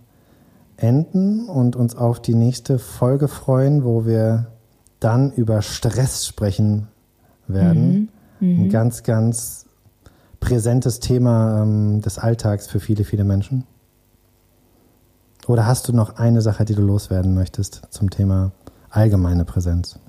enden 0.75 1.47
und 1.47 1.75
uns 1.75 1.95
auf 1.95 2.21
die 2.21 2.35
nächste 2.35 2.77
Folge 2.77 3.29
freuen, 3.29 3.85
wo 3.85 4.05
wir 4.05 4.47
dann 4.99 5.31
über 5.31 5.61
Stress 5.61 6.27
sprechen 6.27 6.89
werden. 7.47 8.09
Mhm. 8.39 8.47
Mhm. 8.47 8.63
Ein 8.63 8.69
ganz, 8.69 9.03
ganz 9.03 9.65
präsentes 10.41 10.99
Thema 10.99 11.63
ähm, 11.63 12.01
des 12.01 12.17
Alltags 12.17 12.67
für 12.67 12.81
viele, 12.81 13.05
viele 13.05 13.23
Menschen. 13.23 13.63
Oder 15.47 15.65
hast 15.65 15.87
du 15.87 15.93
noch 15.93 16.17
eine 16.17 16.41
Sache, 16.41 16.65
die 16.65 16.75
du 16.75 16.81
loswerden 16.81 17.33
möchtest 17.33 17.81
zum 17.89 18.09
Thema 18.09 18.51
allgemeine 18.89 19.45
Präsenz? 19.45 19.99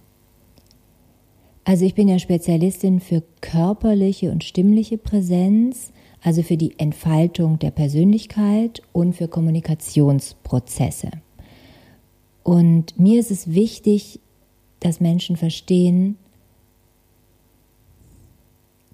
Also 1.65 1.87
ich 1.87 1.95
bin 1.95 2.09
ja 2.09 2.19
Spezialistin 2.19 3.01
für 3.01 3.23
körperliche 3.41 4.31
und 4.31 4.45
stimmliche 4.45 4.99
Präsenz, 4.99 5.93
also 6.23 6.43
für 6.43 6.59
die 6.59 6.79
Entfaltung 6.79 7.59
der 7.59 7.71
Persönlichkeit 7.71 8.83
und 8.93 9.15
für 9.15 9.29
Kommunikationsprozesse. 9.29 11.11
Und 12.43 12.99
mir 12.99 13.19
ist 13.19 13.31
es 13.31 13.55
wichtig, 13.55 14.21
dass 14.81 15.01
Menschen 15.01 15.37
verstehen, 15.37 16.19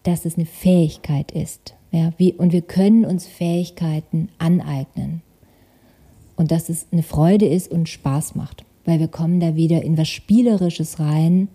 dass 0.05 0.25
es 0.25 0.37
eine 0.37 0.47
Fähigkeit 0.47 1.33
ist. 1.33 1.75
Ja, 1.91 2.13
wie, 2.17 2.33
und 2.33 2.53
wir 2.53 2.63
können 2.63 3.05
uns 3.05 3.27
Fähigkeiten 3.27 4.29
aneignen. 4.39 5.23
Und 6.37 6.53
dass 6.53 6.69
es 6.69 6.87
eine 6.93 7.03
Freude 7.03 7.47
ist 7.47 7.71
und 7.71 7.89
Spaß 7.89 8.37
macht. 8.37 8.65
Weil 8.85 9.01
wir 9.01 9.09
kommen 9.09 9.41
da 9.41 9.57
wieder 9.57 9.83
in 9.83 9.99
was 9.99 10.09
Spielerisches 10.09 11.01
rein, 11.01 11.49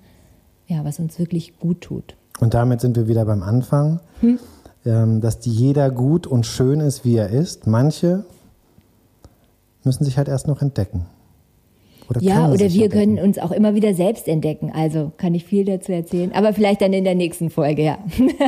ja, 0.68 0.84
was 0.84 1.00
uns 1.00 1.20
wirklich 1.20 1.60
gut 1.60 1.82
tut. 1.82 2.16
Und 2.40 2.54
damit 2.54 2.82
sind 2.82 2.96
wir 2.98 3.08
wieder 3.08 3.26
beim 3.26 3.44
Anfang, 3.44 4.00
hm? 4.22 4.40
ähm, 4.86 5.22
dass 5.22 5.40
jeder 5.46 5.90
gut 5.90 6.28
und 6.28 6.46
schön 6.46 6.80
ist, 6.80 7.06
wie 7.06 7.16
er 7.16 7.30
ist. 7.30 7.68
Manche 7.68 8.26
müssen 9.84 10.04
sich 10.04 10.18
halt 10.18 10.28
erst 10.28 10.48
noch 10.48 10.62
entdecken. 10.62 11.06
Oder 12.10 12.22
ja, 12.22 12.50
oder 12.50 12.72
wir 12.72 12.90
können 12.90 13.18
uns 13.18 13.40
auch 13.40 13.52
immer 13.52 13.74
wieder 13.74 13.94
selbst 13.94 14.28
entdecken. 14.28 14.72
Also 14.74 15.12
kann 15.18 15.34
ich 15.34 15.46
viel 15.46 15.66
dazu 15.66 15.92
erzählen. 15.92 16.32
Aber 16.34 16.54
vielleicht 16.54 16.82
dann 16.82 16.94
in 16.94 17.04
der 17.04 17.16
nächsten 17.16 17.50
Folge, 17.50 17.84
ja. 17.84 17.98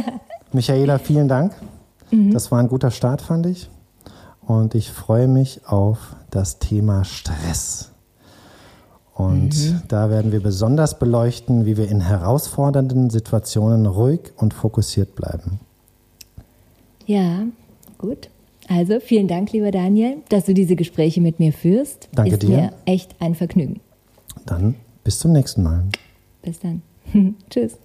Michaela, 0.54 1.00
vielen 1.00 1.28
Dank. 1.28 1.54
Mhm. 2.12 2.34
Das 2.34 2.52
war 2.52 2.60
ein 2.60 2.68
guter 2.68 2.92
Start, 2.92 3.22
fand 3.22 3.48
ich. 3.48 3.70
Und 4.46 4.76
ich 4.76 4.92
freue 4.92 5.28
mich 5.28 5.62
auf 5.66 6.16
das 6.30 6.60
Thema 6.60 7.04
Stress. 7.04 7.92
Und 9.18 9.50
mhm. 9.50 9.82
da 9.88 10.12
werden 10.12 10.32
wir 10.32 10.42
besonders 10.42 11.00
beleuchten, 11.00 11.66
wie 11.66 11.76
wir 11.76 11.90
in 11.90 12.02
herausfordernden 12.02 13.10
Situationen 13.10 13.88
ruhig 13.88 14.20
und 14.38 14.54
fokussiert 14.54 15.16
bleiben. 15.16 15.60
Ja, 17.08 17.48
gut. 17.98 18.30
Also 18.68 19.00
vielen 19.00 19.28
Dank, 19.28 19.54
lieber 19.54 19.72
Daniel, 19.72 20.18
dass 20.30 20.46
du 20.46 20.54
diese 20.54 20.76
Gespräche 20.76 21.20
mit 21.20 21.40
mir 21.40 21.52
führst. 21.52 22.10
Danke 22.14 22.34
Ist 22.34 22.44
dir. 22.44 22.50
Mir 22.50 22.74
echt 22.86 23.16
ein 23.20 23.34
Vergnügen. 23.34 23.80
Dann 24.46 24.76
bis 25.04 25.18
zum 25.18 25.32
nächsten 25.32 25.64
Mal. 25.64 25.86
Bis 26.44 26.60
dann. 26.60 26.84
Tschüss. 27.50 27.78